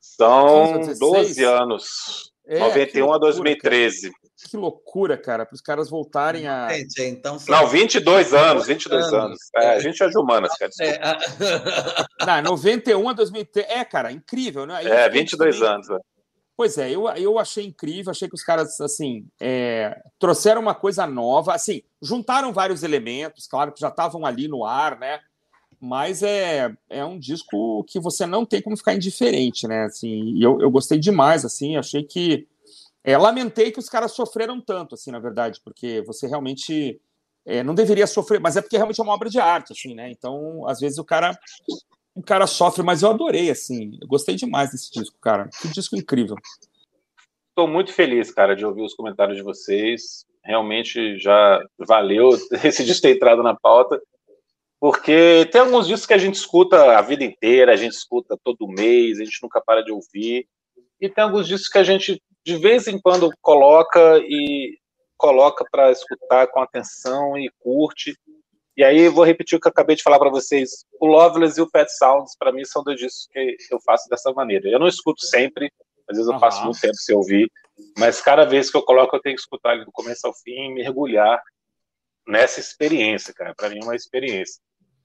[0.00, 2.32] São 12 anos.
[2.44, 4.10] É, 91 a 2013.
[4.10, 4.21] Cara.
[4.48, 6.68] Que loucura, cara, para os caras voltarem a.
[6.70, 9.14] Gente, então Não, 22 anos, 22 anos.
[9.14, 9.38] anos.
[9.56, 10.70] É, a gente é de humanas, cara.
[10.80, 11.00] É.
[12.42, 13.68] Não, 91 a 2013.
[13.70, 14.84] É, cara, incrível, né?
[14.84, 15.74] é, 22 também...
[15.74, 15.90] anos.
[15.90, 15.96] É.
[16.56, 21.06] Pois é, eu, eu achei incrível, achei que os caras, assim, é, trouxeram uma coisa
[21.06, 25.18] nova, assim, juntaram vários elementos, claro que já estavam ali no ar, né?
[25.80, 29.84] Mas é, é um disco que você não tem como ficar indiferente, né?
[29.84, 32.46] Assim, eu, eu gostei demais, assim, achei que
[33.04, 37.00] é, lamentei que os caras sofreram tanto, assim, na verdade, porque você realmente
[37.44, 40.10] é, não deveria sofrer, mas é porque realmente é uma obra de arte, assim, né?
[40.10, 41.36] Então, às vezes o cara
[42.14, 45.48] o cara sofre, mas eu adorei, assim, eu gostei demais desse disco, cara.
[45.60, 46.36] Que disco incrível.
[47.48, 50.26] Estou muito feliz, cara, de ouvir os comentários de vocês.
[50.44, 52.30] Realmente já valeu
[52.64, 54.00] esse disco ter entrado na pauta,
[54.78, 58.68] porque tem alguns discos que a gente escuta a vida inteira, a gente escuta todo
[58.68, 60.46] mês, a gente nunca para de ouvir.
[61.00, 64.78] E tem alguns discos que a gente de vez em quando coloca e
[65.16, 68.18] coloca para escutar com atenção e curte.
[68.76, 70.84] E aí vou repetir o que eu acabei de falar para vocês.
[71.00, 74.32] O Loveless e o Pet Sounds, para mim, são dois discos que eu faço dessa
[74.32, 74.68] maneira.
[74.68, 75.70] Eu não escuto sempre,
[76.08, 77.50] às vezes eu passo muito tempo sem ouvir,
[77.96, 80.70] mas cada vez que eu coloco, eu tenho que escutar ele do começo ao fim
[80.70, 81.40] e mergulhar
[82.26, 83.54] nessa experiência, cara.
[83.54, 84.60] Para mim é uma experiência.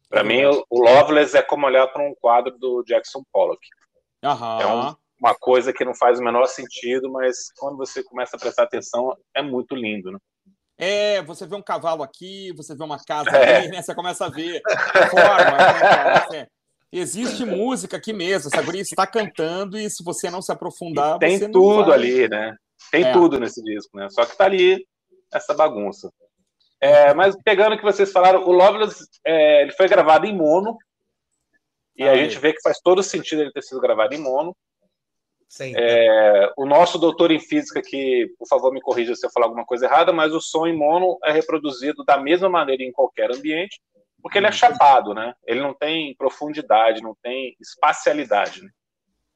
[0.10, 3.60] Para mim, o Loveless é como olhar para um quadro do Jackson Pollock.
[4.24, 4.62] Aham.
[4.62, 8.40] É um, uma coisa que não faz o menor sentido, mas quando você começa a
[8.40, 10.20] prestar atenção, é muito lindo, né?
[10.80, 13.58] É, você vê um cavalo aqui, você vê uma casa é.
[13.58, 13.82] ali, né?
[13.82, 14.62] Você começa a ver
[15.10, 16.48] formas, né, Você...
[16.90, 21.20] Existe música aqui mesmo, essa guria está cantando e se você não se aprofundar, e
[21.20, 22.56] tem tudo ali, né?
[22.90, 23.12] Tem é.
[23.12, 24.08] tudo nesse disco, né?
[24.10, 24.86] Só que tá ali
[25.34, 26.10] essa bagunça.
[26.80, 30.78] É, mas pegando o que vocês falaram, o Loveless é, ele foi gravado em mono
[31.96, 34.56] e ah, a gente vê que faz todo sentido ele ter sido gravado em mono.
[35.78, 39.66] É, o nosso doutor em física, que, por favor, me corrija se eu falar alguma
[39.66, 43.80] coisa errada, mas o som em mono é reproduzido da mesma maneira em qualquer ambiente,
[44.22, 45.34] porque ele é chapado, né?
[45.46, 48.62] Ele não tem profundidade, não tem espacialidade.
[48.62, 48.70] Né?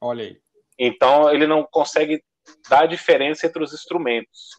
[0.00, 0.36] Olha aí.
[0.78, 2.22] Então, ele não consegue
[2.68, 4.50] dar diferença entre os instrumentos.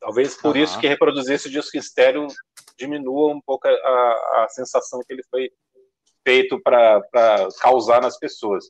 [0.00, 0.62] Talvez por uhum.
[0.62, 2.26] isso que reproduzir esse disco estéreo
[2.78, 5.50] diminua um pouco a, a sensação que ele foi
[6.26, 7.02] feito para
[7.60, 8.64] causar nas pessoas.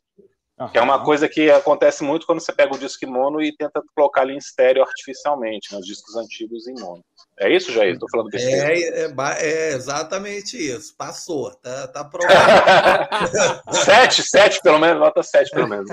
[0.60, 0.68] Uhum.
[0.68, 3.56] Que é uma coisa que acontece muito quando você pega o disco em mono e
[3.56, 7.02] tenta colocar ele em estéreo artificialmente, nos discos antigos em mono.
[7.38, 7.94] É isso, Jair?
[7.94, 8.70] Estou falando besteira.
[8.70, 10.94] É, é, é, exatamente isso.
[10.98, 11.50] Passou.
[11.54, 12.26] Tá, tá pronto.
[13.72, 15.00] sete, sete, pelo menos.
[15.00, 15.88] Nota sete, pelo menos.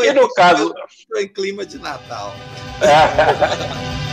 [0.00, 0.74] E no caso...
[1.16, 2.32] Em clima de Natal.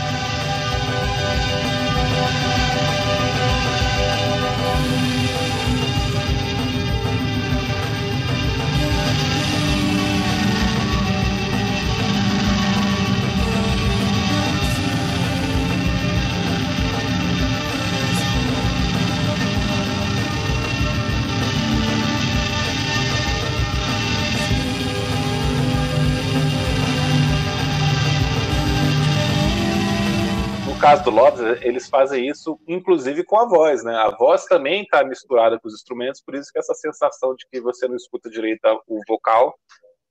[30.80, 33.94] caso do Lopes, eles fazem isso inclusive com a voz, né?
[33.96, 37.60] A voz também está misturada com os instrumentos, por isso que essa sensação de que
[37.60, 39.54] você não escuta direito o vocal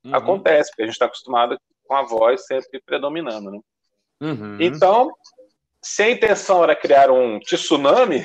[0.06, 0.16] uhum.
[0.16, 3.60] acontece, porque a gente está acostumado com a voz sempre predominando, né?
[4.22, 4.58] Uhum.
[4.60, 5.12] Então,
[5.82, 8.24] se a intenção era criar um tsunami,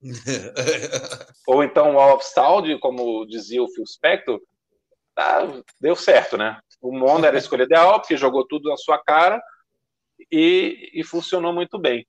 [1.46, 4.40] ou então um wall of sound, como dizia o Phil Spector,
[5.14, 5.42] tá,
[5.80, 6.60] deu certo, né?
[6.80, 9.42] O Mondo era a escolha ideal, porque jogou tudo na sua cara
[10.30, 12.06] e, e funcionou muito bem.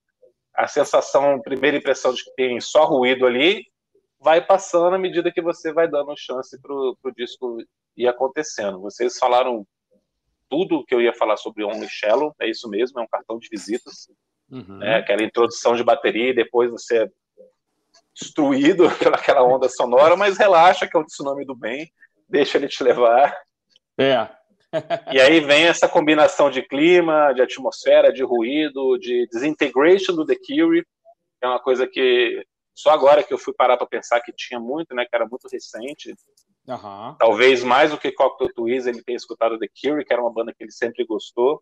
[0.54, 3.66] A sensação, a primeira impressão de que tem só ruído ali,
[4.20, 7.58] vai passando à medida que você vai dando chance para o disco
[7.98, 8.80] ir acontecendo.
[8.82, 9.66] Vocês falaram
[10.50, 13.48] tudo que eu ia falar sobre Only Shallow, é isso mesmo, é um cartão de
[13.50, 14.08] visitas.
[14.50, 14.80] Uhum.
[14.80, 17.08] Né, aquela introdução de bateria e depois você é
[18.14, 21.90] destruído pelaquela onda sonora, mas relaxa que é o tsunami do bem,
[22.28, 23.34] deixa ele te levar.
[23.98, 24.30] É.
[25.12, 30.36] e aí vem essa combinação de clima, de atmosfera, de ruído, de disintegration do The
[30.36, 34.32] Cure, que é uma coisa que só agora que eu fui parar para pensar que
[34.32, 36.14] tinha muito, né, que era muito recente.
[36.68, 37.16] Uhum.
[37.20, 40.54] Talvez mais do que Cocktail Twist ele tenha escutado The Cure, que era uma banda
[40.54, 41.62] que ele sempre gostou,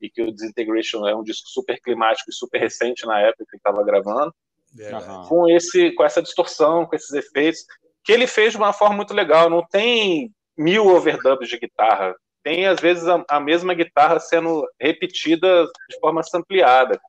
[0.00, 3.54] e que o Disintegration é um disco super climático e super recente na época que
[3.54, 4.34] ele estava gravando.
[4.74, 5.28] Uhum.
[5.28, 7.60] Com, esse, com essa distorção, com esses efeitos,
[8.02, 9.48] que ele fez de uma forma muito legal.
[9.48, 15.64] Não tem mil overdubs de guitarra, tem às vezes a, a, mesma guitarra sendo repetida
[15.88, 17.00] de forma ampliada.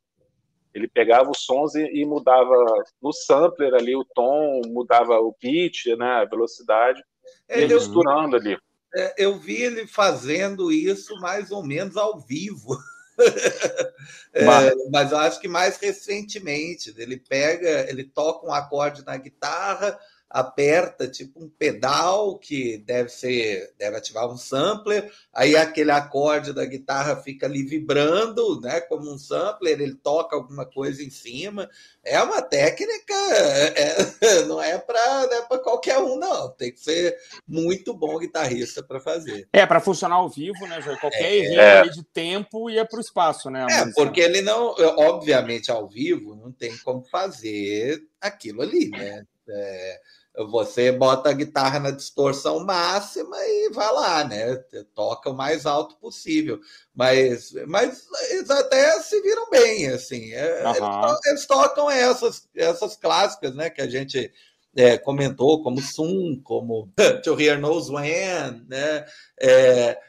[0.73, 2.55] Ele pegava os sons e, e, mudava
[3.01, 7.03] no sampler ali o tom, mudava o pitch, né, a velocidade,
[7.47, 8.57] é, eu, misturando ali.
[8.95, 12.77] É, eu vi ele fazendo isso mais ou menos ao vivo.
[14.33, 14.45] é,
[14.91, 19.99] mas eu acho que mais recentemente ele pega, ele toca um acorde na guitarra,
[20.33, 26.65] aperta tipo um pedal que deve ser deve ativar um sampler aí aquele acorde da
[26.65, 31.69] guitarra fica ali vibrando né como um sampler ele toca alguma coisa em cima.
[32.03, 34.99] É uma técnica é, é não é para
[35.31, 36.49] é para qualquer um não.
[36.51, 37.15] Tem que ser
[37.47, 39.47] muito bom guitarrista para fazer.
[39.53, 41.89] É para funcionar ao vivo né qualquer é, erro é.
[41.89, 46.51] de tempo ia para o espaço né é porque ele não obviamente ao vivo não
[46.51, 49.23] tem como fazer aquilo ali né?
[49.49, 49.99] É,
[50.35, 54.55] você bota a guitarra na distorção máxima e vai lá, né?
[54.95, 56.59] Toca o mais alto possível.
[56.95, 60.33] Mas, mas eles até se viram bem, assim.
[60.33, 61.05] Uhum.
[61.05, 63.69] Eles, eles, tocam essas, essas clássicas, né?
[63.69, 64.31] Que a gente
[64.75, 66.91] é, comentou, como Sun, como
[67.23, 69.05] To Hear Knows When, né?
[69.39, 69.99] É,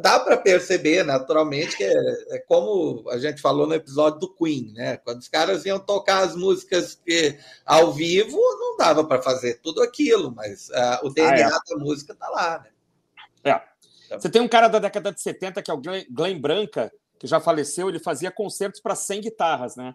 [0.00, 1.92] dá para perceber naturalmente que é,
[2.30, 4.96] é, como a gente falou no episódio do Queen, né?
[4.96, 9.82] Quando os caras iam tocar as músicas que, ao vivo, não dava para fazer tudo
[9.82, 11.74] aquilo, mas uh, o DNA ah, é.
[11.74, 12.70] da música tá lá, né?
[13.44, 13.60] É.
[14.06, 17.26] Então Você tem um cara da década de 70 que é o Glenn Branca, que
[17.26, 19.94] já faleceu, ele fazia concertos para 100 guitarras, né?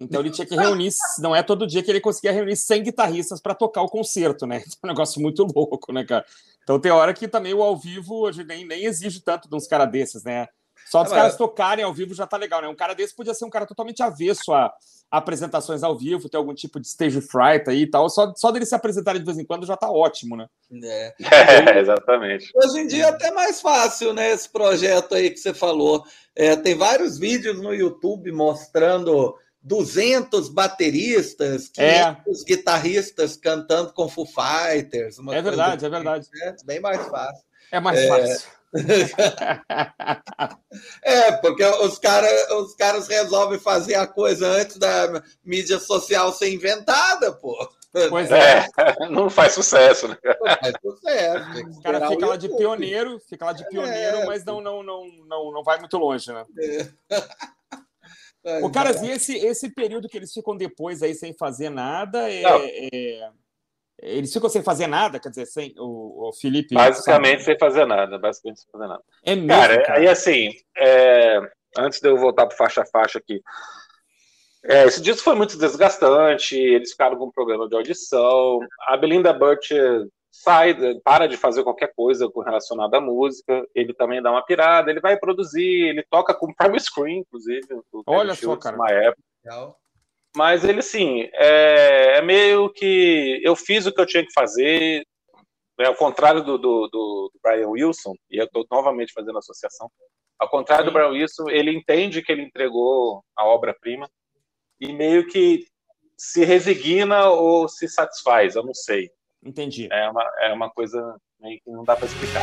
[0.00, 3.40] Então ele tinha que reunir, não é todo dia que ele conseguia reunir 100 guitarristas
[3.40, 4.56] para tocar o concerto, né?
[4.58, 6.24] É um negócio muito louco, né, cara?
[6.62, 9.66] Então tem hora que também o ao vivo hoje nem, nem exige tanto de uns
[9.66, 10.48] caras desses, né?
[10.90, 12.68] Só dos ah, caras tocarem ao vivo já tá legal, né?
[12.68, 14.72] Um cara desse podia ser um cara totalmente avesso a,
[15.10, 18.10] a apresentações ao vivo, ter algum tipo de stage fright aí e tal.
[18.10, 20.46] Só, só dele se apresentarem de vez em quando já tá ótimo, né?
[20.82, 21.14] É.
[21.20, 22.50] é exatamente.
[22.54, 24.32] Hoje em dia é até mais fácil, né?
[24.32, 26.04] Esse projeto aí que você falou.
[26.36, 32.16] É, tem vários vídeos no YouTube mostrando 200 bateristas, 500 é.
[32.44, 35.18] guitarristas cantando com Foo Fighters.
[35.30, 36.28] é verdade, é verdade.
[36.42, 37.44] É bem mais fácil.
[37.70, 38.08] É mais é...
[38.08, 38.62] fácil.
[41.02, 46.50] é, porque os, cara, os caras resolvem fazer a coisa antes da mídia social ser
[46.52, 47.54] inventada, pô.
[48.08, 48.66] Pois é.
[48.78, 48.94] é.
[49.10, 50.16] Não faz sucesso, né?
[50.24, 51.78] Não faz sucesso.
[51.78, 54.24] O cara fica lá de pioneiro, fica lá de pioneiro, é.
[54.24, 56.44] mas não, não, não, não, não vai muito longe, né?
[57.10, 57.18] É.
[58.62, 63.30] O cara, esse, esse período que eles ficam depois aí sem fazer nada, é, é,
[64.02, 66.74] eles ficam sem fazer nada, quer dizer, sem o, o Felipe.
[66.74, 67.44] Basicamente sabe?
[67.44, 69.02] sem fazer nada, basicamente sem fazer nada.
[69.24, 70.02] É mesmo, cara, cara.
[70.02, 71.40] e assim, é,
[71.78, 73.40] antes de eu voltar para faixa a faixa aqui,
[74.64, 78.60] é, esse disco foi muito desgastante, eles ficaram com um problema de audição.
[78.86, 79.70] A Belinda Burt
[80.32, 85.00] sai, para de fazer qualquer coisa relacionada à música, ele também dá uma pirada, ele
[85.00, 87.60] vai produzir, ele toca com Prime Screen, inclusive.
[88.06, 88.74] Olha só, cara.
[88.74, 89.22] Uma época.
[90.34, 95.06] Mas ele, sim, é, é, meio que eu fiz o que eu tinha que fazer,
[95.78, 99.90] né, ao contrário do, do, do, Brian Wilson, e eu estou novamente fazendo associação,
[100.38, 100.90] ao contrário sim.
[100.90, 104.08] do Brian Wilson, ele entende que ele entregou a obra-prima
[104.80, 105.66] e meio que
[106.16, 109.10] se resigna ou se satisfaz, eu não sei.
[109.44, 109.88] Entendi.
[109.90, 112.42] É uma, é uma coisa meio que não dá para explicar.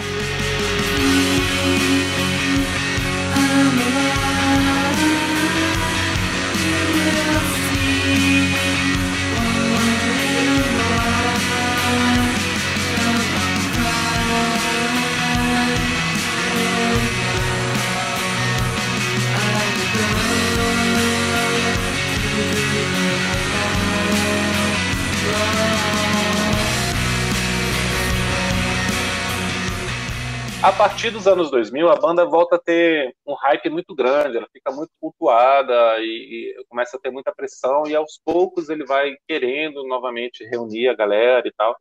[30.70, 34.48] A partir dos anos 2000, a banda volta a ter um hype muito grande, ela
[34.54, 39.16] fica muito cultuada e, e, começa a ter muita pressão, e aos poucos ele vai
[39.28, 41.76] querendo novamente reunir a galera e tal.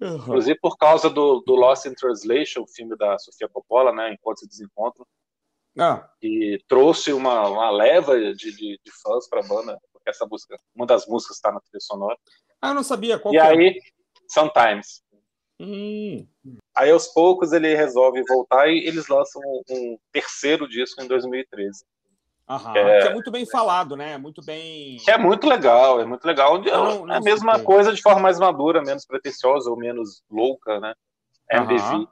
[0.00, 0.16] Uhum.
[0.16, 4.40] Inclusive por causa do, do Lost in Translation, o filme da Sofia Coppola, né, Enquanto
[4.40, 5.06] se Desencontram,
[5.78, 6.08] ah.
[6.20, 10.58] e trouxe uma, uma leva de, de, de fãs para a banda, porque essa música,
[10.74, 12.18] uma das músicas está na trilha sonora.
[12.60, 13.98] Ah, eu não sabia qual E aí, é?
[14.28, 15.02] Sometimes.
[15.60, 16.26] Hum.
[16.74, 21.84] Aí aos poucos ele resolve voltar e eles lançam um, terceiro disco em 2013.
[22.48, 24.16] Aham, que, é, que é muito bem falado, né?
[24.16, 24.96] Muito bem.
[25.04, 26.62] Que é muito legal, é muito legal.
[26.62, 30.80] Não, não é a mesma coisa de forma mais madura, menos pretensiosa ou menos louca,
[30.80, 30.94] né?
[31.50, 32.08] MBV.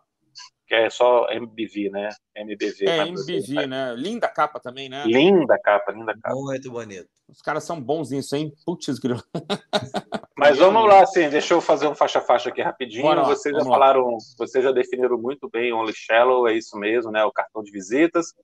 [0.66, 2.08] Que é só MBV, né?
[2.34, 2.88] MBV.
[2.88, 3.94] É, MBV, né?
[3.96, 5.04] Linda capa também, né?
[5.06, 6.34] Linda capa, linda capa.
[6.34, 7.08] Muito bonito.
[7.28, 8.52] Os caras são bons nisso, hein?
[8.64, 9.22] Putz, grilo.
[10.36, 13.02] Mas vamos lá, assim, deixa eu fazer um faixa-faixa aqui rapidinho.
[13.02, 14.18] Bora, vocês já falaram, lá.
[14.38, 17.24] vocês já definiram muito bem Only Shallow, é isso mesmo, né?
[17.24, 18.34] O cartão de visitas.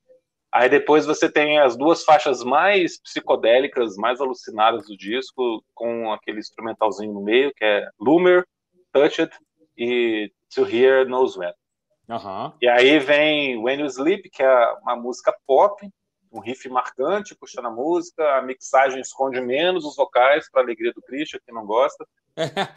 [0.53, 6.41] Aí depois você tem as duas faixas mais psicodélicas, mais alucinadas do disco, com aquele
[6.41, 8.45] instrumentalzinho no meio, que é Loomer,
[8.93, 9.35] Touch It
[9.77, 11.53] e To Hear Knows When.
[12.13, 12.53] Uhum.
[12.61, 15.89] E aí vem When You Sleep, que é uma música pop,
[16.31, 21.03] um riff marcante puxando a música, a mixagem esconde menos os vocais, para alegria do
[21.03, 22.07] Christian, que não gosta.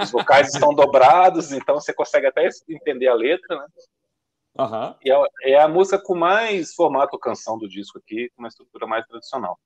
[0.01, 3.65] Os vocais estão dobrados, então você consegue até entender a letra, né?
[4.57, 4.95] Uhum.
[5.03, 8.87] E é, é, a música com mais formato canção do disco aqui, com uma estrutura
[8.87, 9.59] mais tradicional.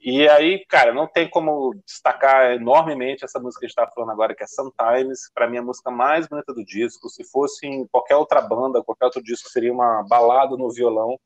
[0.00, 4.10] E aí, cara, não tem como destacar enormemente essa música que a gente está falando
[4.10, 5.30] agora, que é Sometimes.
[5.34, 7.08] Para mim, a música mais bonita do disco.
[7.08, 11.18] Se fosse em qualquer outra banda, qualquer outro disco, seria uma balada no violão.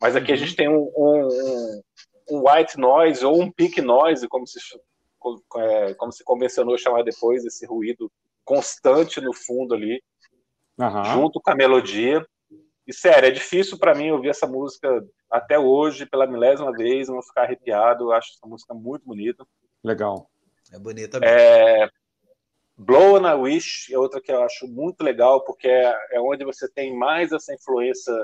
[0.00, 0.34] Mas aqui uhum.
[0.34, 1.82] a gente tem um, um,
[2.30, 4.60] um, white noise ou um pink noise, como se,
[5.56, 8.10] é, como se convencionou chamar depois, esse ruído
[8.44, 10.00] constante no fundo ali,
[10.78, 11.04] uhum.
[11.04, 12.24] junto com a melodia.
[12.88, 17.22] E sério, é difícil para mim ouvir essa música até hoje, pela milésima vez, não
[17.22, 18.04] ficar arrepiado.
[18.04, 19.46] Eu acho essa música muito bonita.
[19.84, 20.30] Legal.
[20.72, 21.36] É bonita mesmo.
[21.36, 21.90] É...
[22.78, 26.46] Blow on a Wish é outra que eu acho muito legal, porque é, é onde
[26.46, 28.14] você tem mais essa influência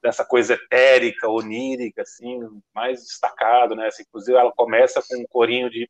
[0.00, 2.40] dessa coisa etérica, onírica, assim,
[2.74, 3.88] mais destacado, né?
[3.88, 5.86] Assim, inclusive ela começa com um corinho de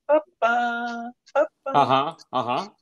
[1.68, 2.74] Aham, aham.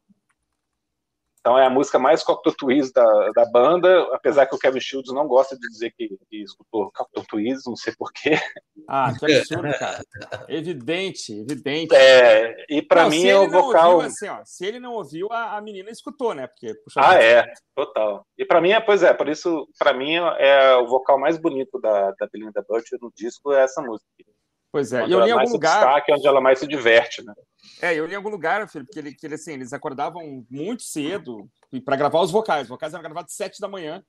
[1.41, 5.13] Então é a música mais Cocteau Twist da, da banda, apesar que o Kevin Shields
[5.13, 8.39] não gosta de dizer que, que escutou Cocteau Twist, não sei porquê.
[8.87, 10.05] Ah, que absurdo, cara.
[10.49, 11.95] Evidente, evidente.
[11.95, 13.95] É, e para mim é o vocal.
[13.95, 16.47] Ouviu, assim, ó, se ele não ouviu, a, a menina escutou, né?
[16.47, 18.27] Porque, puxa, ah, é, total.
[18.37, 21.81] E para mim é, pois é, por isso, para mim é o vocal mais bonito
[21.81, 24.07] da, da Belinda Butcher no disco é essa música.
[24.73, 25.85] Pois é, e eu li em algum lugar.
[25.85, 27.35] Destaque, onde ela mais se diverte, né?
[27.83, 30.83] É, eu li em algum lugar, filho, porque ele, que ele, assim, eles acordavam muito
[30.83, 31.49] cedo
[31.85, 32.63] para gravar os vocais.
[32.63, 34.03] Os vocais eram gravados às sete da manhã.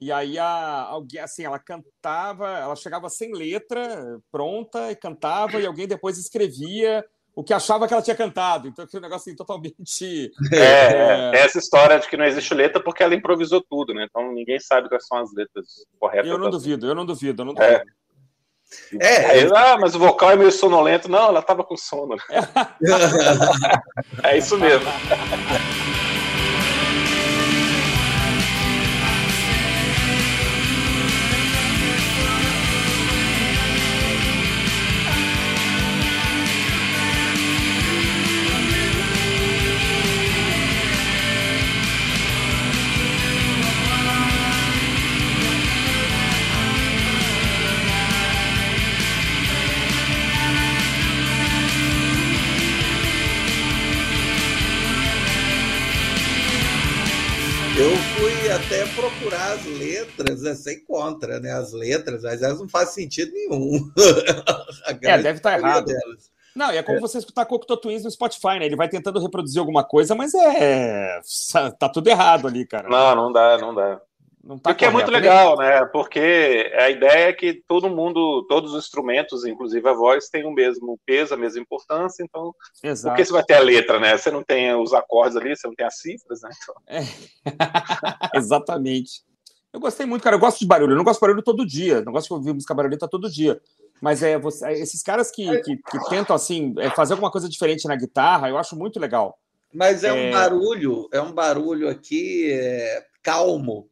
[0.00, 5.66] E aí a, alguém, assim, ela cantava, ela chegava sem letra, pronta, e cantava, e
[5.66, 7.04] alguém depois escrevia
[7.34, 8.68] o que achava que ela tinha cantado.
[8.68, 10.30] Então, aquele negócio assim, totalmente.
[10.52, 11.44] É, é, é...
[11.44, 14.06] essa história de que não existe letra porque ela improvisou tudo, né?
[14.08, 16.30] Então ninguém sabe quais são as letras corretas.
[16.30, 17.74] Eu não duvido, eu não duvido, eu não duvido.
[17.74, 17.84] É.
[19.00, 21.10] É, Aí, ah, mas o vocal é meio sonolento.
[21.10, 22.16] Não, ela tava com sono.
[24.22, 24.88] é isso mesmo.
[60.42, 60.54] né?
[60.54, 61.52] Você encontra, né?
[61.52, 63.90] As letras, mas elas não fazem sentido nenhum.
[65.02, 65.86] é, deve estar errado.
[65.86, 66.32] Delas.
[66.54, 67.00] Não, e é como é.
[67.00, 68.66] você escutar Cocteau Twins no Spotify, né?
[68.66, 71.20] Ele vai tentando reproduzir alguma coisa, mas é.
[71.78, 72.88] Tá tudo errado ali, cara.
[72.88, 74.00] Não, não dá, não dá.
[74.44, 75.86] Não tá Porque é muito legal, né?
[75.86, 80.52] Porque a ideia é que todo mundo, todos os instrumentos, inclusive a voz, tem o
[80.52, 82.22] mesmo peso, a mesma importância.
[82.22, 83.12] Então, Exato.
[83.12, 84.16] porque você vai ter a letra, né?
[84.16, 86.50] Você não tem os acordes ali, você não tem as cifras, né?
[86.62, 86.74] Então...
[86.86, 87.00] É.
[88.38, 89.24] Exatamente.
[89.74, 90.36] Eu gostei muito, cara.
[90.36, 90.92] Eu gosto de barulho.
[90.92, 92.00] Eu não gosto de barulho todo dia.
[92.02, 93.60] Não gosto de ouvir música barulhenta todo dia.
[94.00, 97.88] Mas é você, esses caras que, que, que tentam assim é, fazer alguma coisa diferente
[97.88, 99.36] na guitarra, eu acho muito legal.
[99.72, 100.12] Mas é, é...
[100.12, 103.88] um barulho, é um barulho aqui é, calmo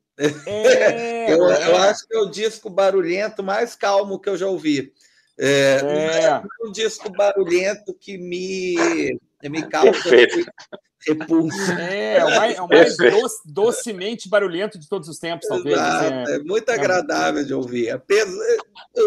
[0.46, 4.92] é, eu, eu, acho que é o disco barulhento mais calmo que eu já ouvi.
[5.36, 5.82] É, é.
[5.82, 9.98] Não é um disco barulhento que me, me causa.
[11.06, 11.56] Repulso.
[11.82, 15.76] É, é o mais, é o mais doce, docemente barulhento de todos os tempos, talvez.
[15.76, 16.24] Né?
[16.28, 18.00] É, muito é agradável de ouvir.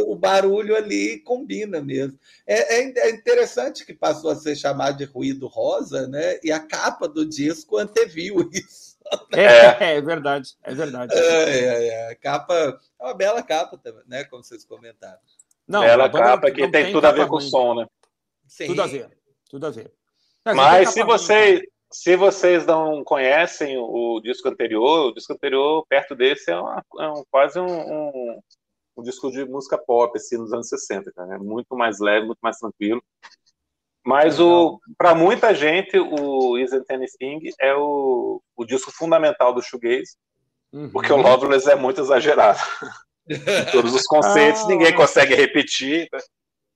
[0.07, 2.17] O barulho ali combina mesmo.
[2.45, 6.39] É, é, é, interessante que passou a ser chamado de ruído rosa, né?
[6.43, 8.95] E a capa do disco anteviu isso.
[9.33, 11.13] É, é verdade, é verdade.
[11.15, 14.23] É, é, a capa é uma bela capa, né?
[14.25, 15.19] Como vocês comentaram.
[15.67, 17.87] Não, bela capa que tem, tem tudo a ver com o som, né?
[18.47, 18.67] Sim.
[18.67, 19.09] Tudo a ver,
[19.49, 19.91] tudo a ver.
[20.45, 26.13] Mas, Mas se você, se vocês não conhecem o, disco anterior, o disco anterior, perto
[26.13, 28.39] desse, é, uma, é um, quase um, um,
[28.97, 31.35] um, disco de música pop, assim, nos anos 60, cara.
[31.35, 33.01] É muito mais leve, muito mais tranquilo.
[34.05, 40.17] Mas o para muita gente, o Isn't Anything é o, o disco fundamental do shoegaze,
[40.73, 40.89] uhum.
[40.91, 42.59] porque o Loveless é muito exagerado.
[43.71, 44.67] Todos os conceitos, ah.
[44.67, 46.09] ninguém consegue repetir.
[46.11, 46.19] Né?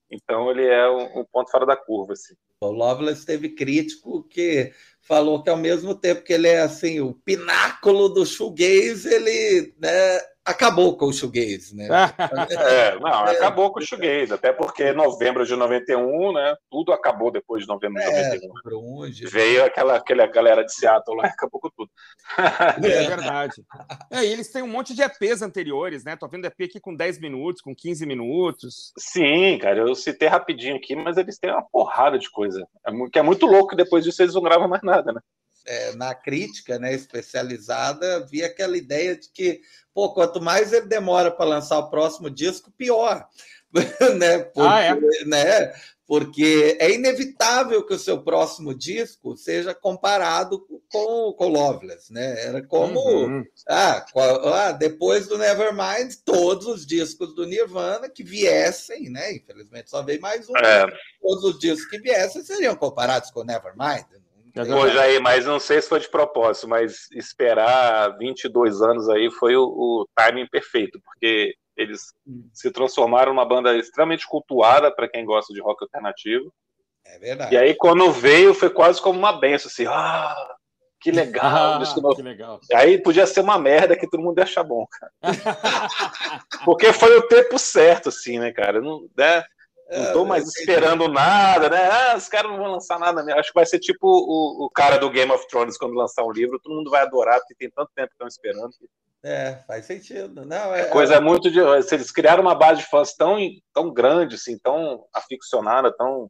[0.09, 2.13] Então ele é um, um, ponto fora da curva.
[2.13, 2.33] Assim.
[2.61, 4.73] O Loveless teve crítico que
[5.09, 10.19] falou que ao mesmo tempo que ele é assim o pináculo do shoegaze, ele né,
[10.49, 11.87] acabou com o shoegaze, né?
[12.51, 17.63] é, não, acabou com o shoegaze, até porque novembro de 91, né, tudo acabou depois
[17.63, 18.99] de novembro de é, 91.
[19.01, 21.89] Onde, Veio aquela, aquela galera de Seattle lá e acabou com tudo.
[22.37, 23.63] É verdade.
[24.11, 26.15] É, e eles têm um monte de EPs anteriores, né?
[26.15, 28.91] Tô vendo EP aqui com 10 minutos, com 15 minutos.
[28.97, 32.67] Sim, cara, eu citei rapidinho aqui, mas eles têm uma porrada de coisa.
[32.85, 35.19] É, que é muito louco que depois disso eles não gravam mais nada, né?
[35.65, 39.61] É, na crítica né, especializada, havia aquela ideia de que
[39.93, 43.27] pô, quanto mais ele demora para lançar o próximo disco, pior.
[44.17, 44.39] né?
[44.39, 45.25] Porque, ah, é?
[45.25, 45.73] né?
[46.07, 52.45] Porque é inevitável que o seu próximo disco seja comparado com o Loveless, né?
[52.45, 53.45] Era como uhum.
[53.67, 59.33] ah, ah, depois do Nevermind, todos os discos do Nirvana que viessem, né?
[59.33, 60.57] Infelizmente só veio mais um.
[60.57, 60.87] É.
[61.21, 64.05] Todos os discos que viessem seriam comparados com o Nevermind.
[64.65, 69.55] Pô, Jair, mas não sei se foi de propósito, mas esperar 22 anos aí foi
[69.55, 72.49] o, o timing perfeito, porque eles hum.
[72.53, 76.53] se transformaram numa banda extremamente cultuada para quem gosta de rock alternativo.
[77.05, 77.55] É verdade.
[77.55, 80.35] E aí, quando veio, foi quase como uma benção, assim, ah,
[80.99, 81.81] que legal.
[81.81, 82.59] Ah, que legal.
[82.73, 85.11] Aí podia ser uma merda que todo mundo ia achar bom, cara.
[86.65, 88.81] Porque foi o tempo certo, assim, né, cara?
[88.81, 89.43] Não, né?
[89.91, 91.89] Não tô mais esperando nada, né?
[91.89, 93.39] Ah, os caras não vão lançar nada mesmo.
[93.39, 96.31] Acho que vai ser tipo o, o cara do Game of Thrones quando lançar um
[96.31, 98.71] livro, todo mundo vai adorar, porque tem tanto tempo que estão esperando.
[99.23, 100.45] É, faz sentido.
[100.45, 101.19] Não, é, é coisa é...
[101.19, 101.59] muito de.
[101.59, 103.37] Eles criaram uma base de fãs tão,
[103.73, 106.29] tão grande, assim, tão aficionada, tão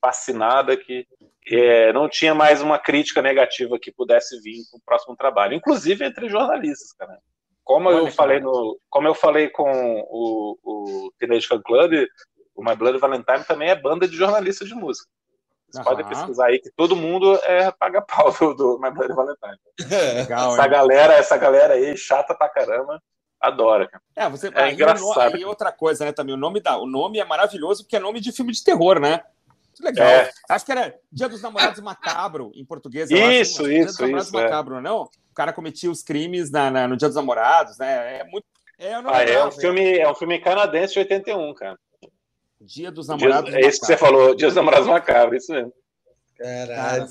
[0.00, 1.06] fascinada, que
[1.48, 6.04] é, não tinha mais uma crítica negativa que pudesse vir para o próximo trabalho, inclusive
[6.04, 7.18] entre jornalistas, cara.
[7.62, 9.70] Como eu falei no, como eu falei com
[10.08, 11.92] o, o Teenage Fan Club,
[12.54, 15.08] o My Bloody Valentine também é banda de jornalistas de música.
[15.70, 15.92] Vocês uhum.
[15.92, 19.58] podem pesquisar aí que todo mundo é paga pau do, do My Bloody Valentine.
[20.16, 20.70] Legal, essa hein?
[20.70, 23.00] galera, essa galera aí chata pra caramba,
[23.40, 23.88] adora.
[23.88, 24.02] Cara.
[24.16, 25.36] É, você é aí, engraçado.
[25.36, 28.20] E outra coisa, né, também o nome da, o nome é maravilhoso porque é nome
[28.20, 29.22] de filme de terror, né?
[29.80, 30.06] Legal.
[30.06, 30.30] É.
[30.48, 33.10] Acho que era Dia dos Namorados Macabro, em português.
[33.10, 34.38] Isso, acho, isso, Dia dos Namorados isso.
[34.38, 34.42] É.
[34.42, 34.80] Macabro, é.
[34.80, 35.02] não?
[35.02, 38.18] O cara cometia os crimes na, na, no Dia dos Namorados, né?
[38.18, 38.44] É muito.
[38.78, 41.78] É, ah, é, um filme, é um filme canadense de 81, cara.
[42.60, 43.50] Dia dos Namorados.
[43.50, 45.72] Dia, é isso que você falou, Dia dos Namorados Macabro, isso mesmo.
[46.36, 47.06] Caralho.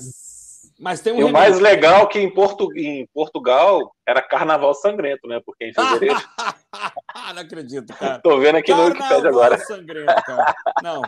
[0.78, 2.72] Mas tem um e o mais legal é que em, Portu...
[2.74, 5.38] em Portugal era Carnaval Sangrento, né?
[5.44, 6.16] Porque em fevereiro.
[7.34, 8.18] não acredito, cara.
[8.20, 9.58] Tô vendo aqui Carnaval no Wikipedia agora.
[9.58, 10.54] Sangrento, cara.
[10.82, 11.02] Não,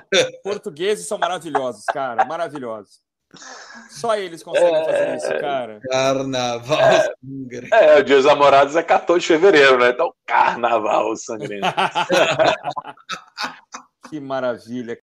[0.45, 3.01] portugueses são maravilhosos, cara, maravilhosos.
[3.88, 4.84] Só eles conseguem é...
[4.84, 5.80] fazer isso, cara.
[5.88, 7.14] Carnaval é...
[7.24, 7.74] Sangrento.
[7.74, 9.88] É, o Dia dos Namorados é 14 de fevereiro, né?
[9.88, 11.66] Então, Carnaval Sangrento.
[14.12, 14.98] que maravilha.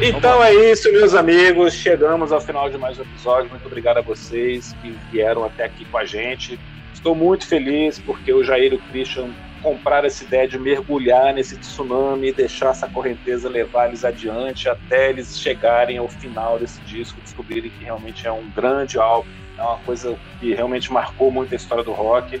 [0.00, 1.74] Então é isso, meus amigos.
[1.74, 3.50] Chegamos ao final de mais um episódio.
[3.50, 6.58] Muito obrigado a vocês que vieram até aqui com a gente.
[6.94, 9.28] Estou muito feliz porque o Jair e o Christian
[9.62, 15.10] compraram essa ideia de mergulhar nesse tsunami e deixar essa correnteza levar eles adiante até
[15.10, 19.78] eles chegarem ao final desse disco, descobrirem que realmente é um grande álbum, é uma
[19.80, 22.40] coisa que realmente marcou muito a história do rock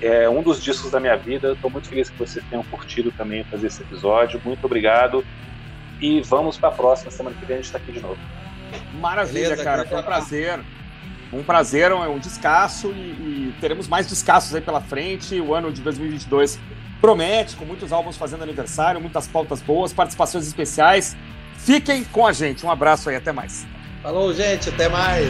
[0.00, 1.52] é um dos discos da minha vida.
[1.52, 4.40] Estou muito feliz que vocês tenham curtido também fazer esse episódio.
[4.44, 5.24] Muito obrigado.
[6.00, 7.10] E vamos para a próxima.
[7.10, 8.18] Semana que vem a gente está aqui de novo.
[9.00, 9.86] Maravilha, Beleza, cara.
[9.86, 10.60] Foi um prazer.
[11.32, 15.38] Um prazer, é um descasso e, e, teremos mais descassos aí pela frente.
[15.38, 16.58] O ano de 2022
[17.02, 21.16] promete, com muitos álbuns fazendo aniversário, muitas pautas boas, participações especiais.
[21.58, 22.64] Fiquem com a gente.
[22.64, 23.66] Um abraço aí, até mais.
[24.02, 25.28] Falou, gente, até mais.